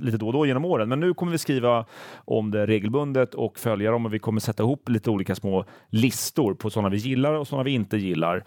[0.02, 1.86] lite då och då genom åren, men nu kommer vi skriva
[2.26, 6.54] om det regelbundet och följa dem och vi kommer sätta ihop lite olika små listor
[6.54, 8.44] på sådana vi gillar och sådana vi inte gillar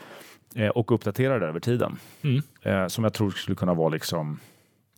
[0.55, 1.97] eh, och uppdatera det över tiden.
[2.23, 2.43] Mm.
[2.63, 4.41] Eh, som jag tror skulle kunna vara liksom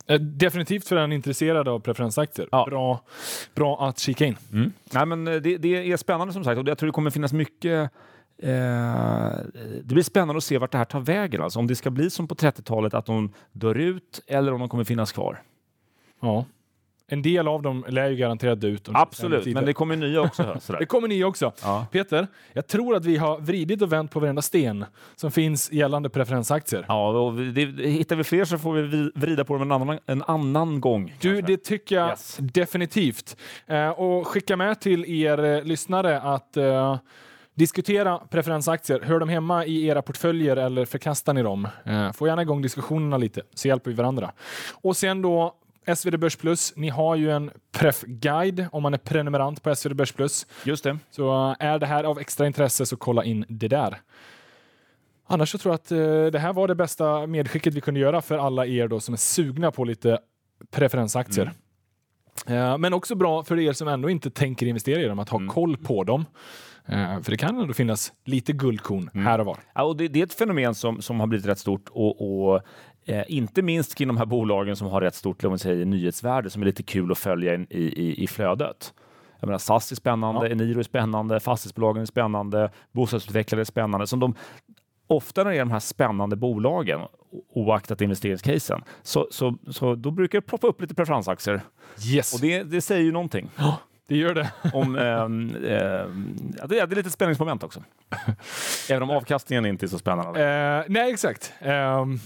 [0.07, 2.49] eh, Definitivt för den intresserade av preferensaktier.
[2.53, 2.66] Ja.
[2.70, 3.01] Bra,
[3.55, 4.37] bra att kika in.
[4.53, 4.72] Mm.
[4.93, 7.91] Nej, men det, det, är spännande som sagt och jag tror det kommer finnas mycket
[8.39, 11.43] det blir spännande att se vart det här tar vägen.
[11.43, 14.68] Alltså om det ska bli som på 30-talet, att de dör ut eller om de
[14.68, 15.43] kommer finnas kvar.
[16.20, 16.45] Ja.
[17.09, 18.89] En del av dem lär ju garanterat ut.
[18.93, 20.61] Absolut, men det kommer nya också.
[20.78, 21.53] det kommer nya också.
[21.62, 21.87] Ja.
[21.93, 24.84] Peter, jag tror att vi har vridit och vänt på varenda sten
[25.16, 26.84] som finns gällande preferensaktier.
[26.89, 30.22] Ja, och det, hittar vi fler så får vi vrida på dem en annan, en
[30.22, 31.14] annan gång.
[31.20, 31.53] Du, kanske.
[31.53, 32.37] det tycker jag yes.
[32.41, 33.37] definitivt.
[33.66, 36.99] Eh, och skicka med till er eh, lyssnare att eh,
[37.57, 39.01] Diskutera preferensaktier.
[39.01, 41.69] Hör de hemma i era portföljer eller förkastar ni dem?
[41.85, 44.33] Eh, få gärna igång diskussionerna lite, så hjälper vi varandra.
[44.83, 45.55] Och sen då
[45.97, 46.73] SvD Börs Plus.
[46.77, 50.47] Ni har ju en pref-guide om man är prenumerant på SvD Börs Plus.
[50.65, 50.99] Just det.
[51.11, 54.01] Så eh, är det här av extra intresse så kolla in det där.
[55.27, 58.23] Annars så tror jag att eh, det här var det bästa medskicket vi kunde göra
[58.23, 60.19] för alla er då som är sugna på lite
[60.71, 61.53] preferensaktier.
[62.47, 62.81] Mm.
[62.81, 65.49] Men också bra för er som ändå inte tänker investera i dem, att ha mm.
[65.49, 66.25] koll på dem.
[66.87, 69.59] Eh, för det kan ändå finnas lite guldkorn här och var.
[69.74, 72.62] Ja, och det, det är ett fenomen som, som har blivit rätt stort och, och
[73.07, 76.51] eh, inte minst kring de här bolagen som har rätt stort om man säger, nyhetsvärde
[76.51, 78.95] som är lite kul att följa in, i, i, i flödet.
[79.41, 80.53] Jag menar, SAS är spännande, Ja.
[80.53, 84.07] Eniro är spännande, fastighetsbolagen är spännande, bostadsutvecklare är spännande.
[84.07, 84.34] Som de,
[85.07, 87.01] ofta när det är de här spännande bolagen,
[87.55, 91.61] oaktat investeringscasen, så, så, så då brukar det ploppa upp lite preferensaktier.
[92.12, 93.51] Yes, Och det, det säger ju någonting
[94.09, 94.53] det gör det.
[94.73, 94.97] om...
[94.97, 95.57] ehm,
[96.59, 97.83] ja, det, är, det är lite spänningsmoment också.
[98.91, 100.45] Även om avkastningen inte är så spännande.
[100.45, 101.53] Eh, nej, exakt.
[101.61, 102.21] Um,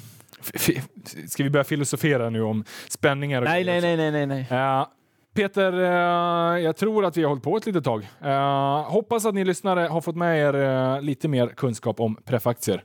[1.28, 3.43] ska vi börja filosofera nu om spänningar?
[3.43, 4.47] Och nej, nej, nej, nej, nej, nej.
[4.51, 4.87] Eh,
[5.35, 8.09] Peter, eh, jag tror att vi har hållit på ett litet tag.
[8.20, 12.85] Eh, hoppas att ni lyssnare har fått med er lite mer kunskap om preffaktier.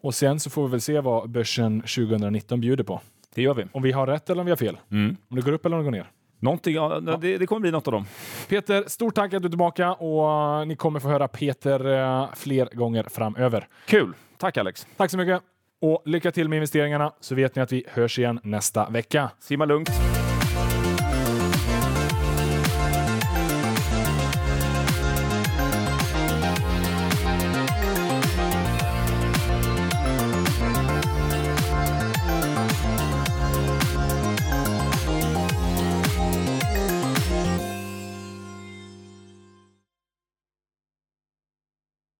[0.00, 3.00] Och sen så får vi väl se vad börsen 2019 bjuder på.
[3.34, 3.64] Det gör vi.
[3.72, 4.78] Om vi har rätt eller om vi har fel.
[4.90, 5.16] Mm.
[5.30, 6.10] Om det går upp eller om det går ner.
[6.38, 8.06] Någonting, ja, det, det kommer bli något av dem.
[8.48, 12.28] Peter, stort tack att du är tillbaka och eh, ni kommer få höra Peter eh,
[12.34, 13.68] fler gånger framöver.
[13.86, 14.12] Kul.
[14.38, 14.86] Tack Alex.
[14.96, 15.42] Tack så mycket
[15.80, 19.30] och lycka till med investeringarna så vet ni att vi hörs igen nästa vecka.
[19.38, 19.90] Simma lugnt.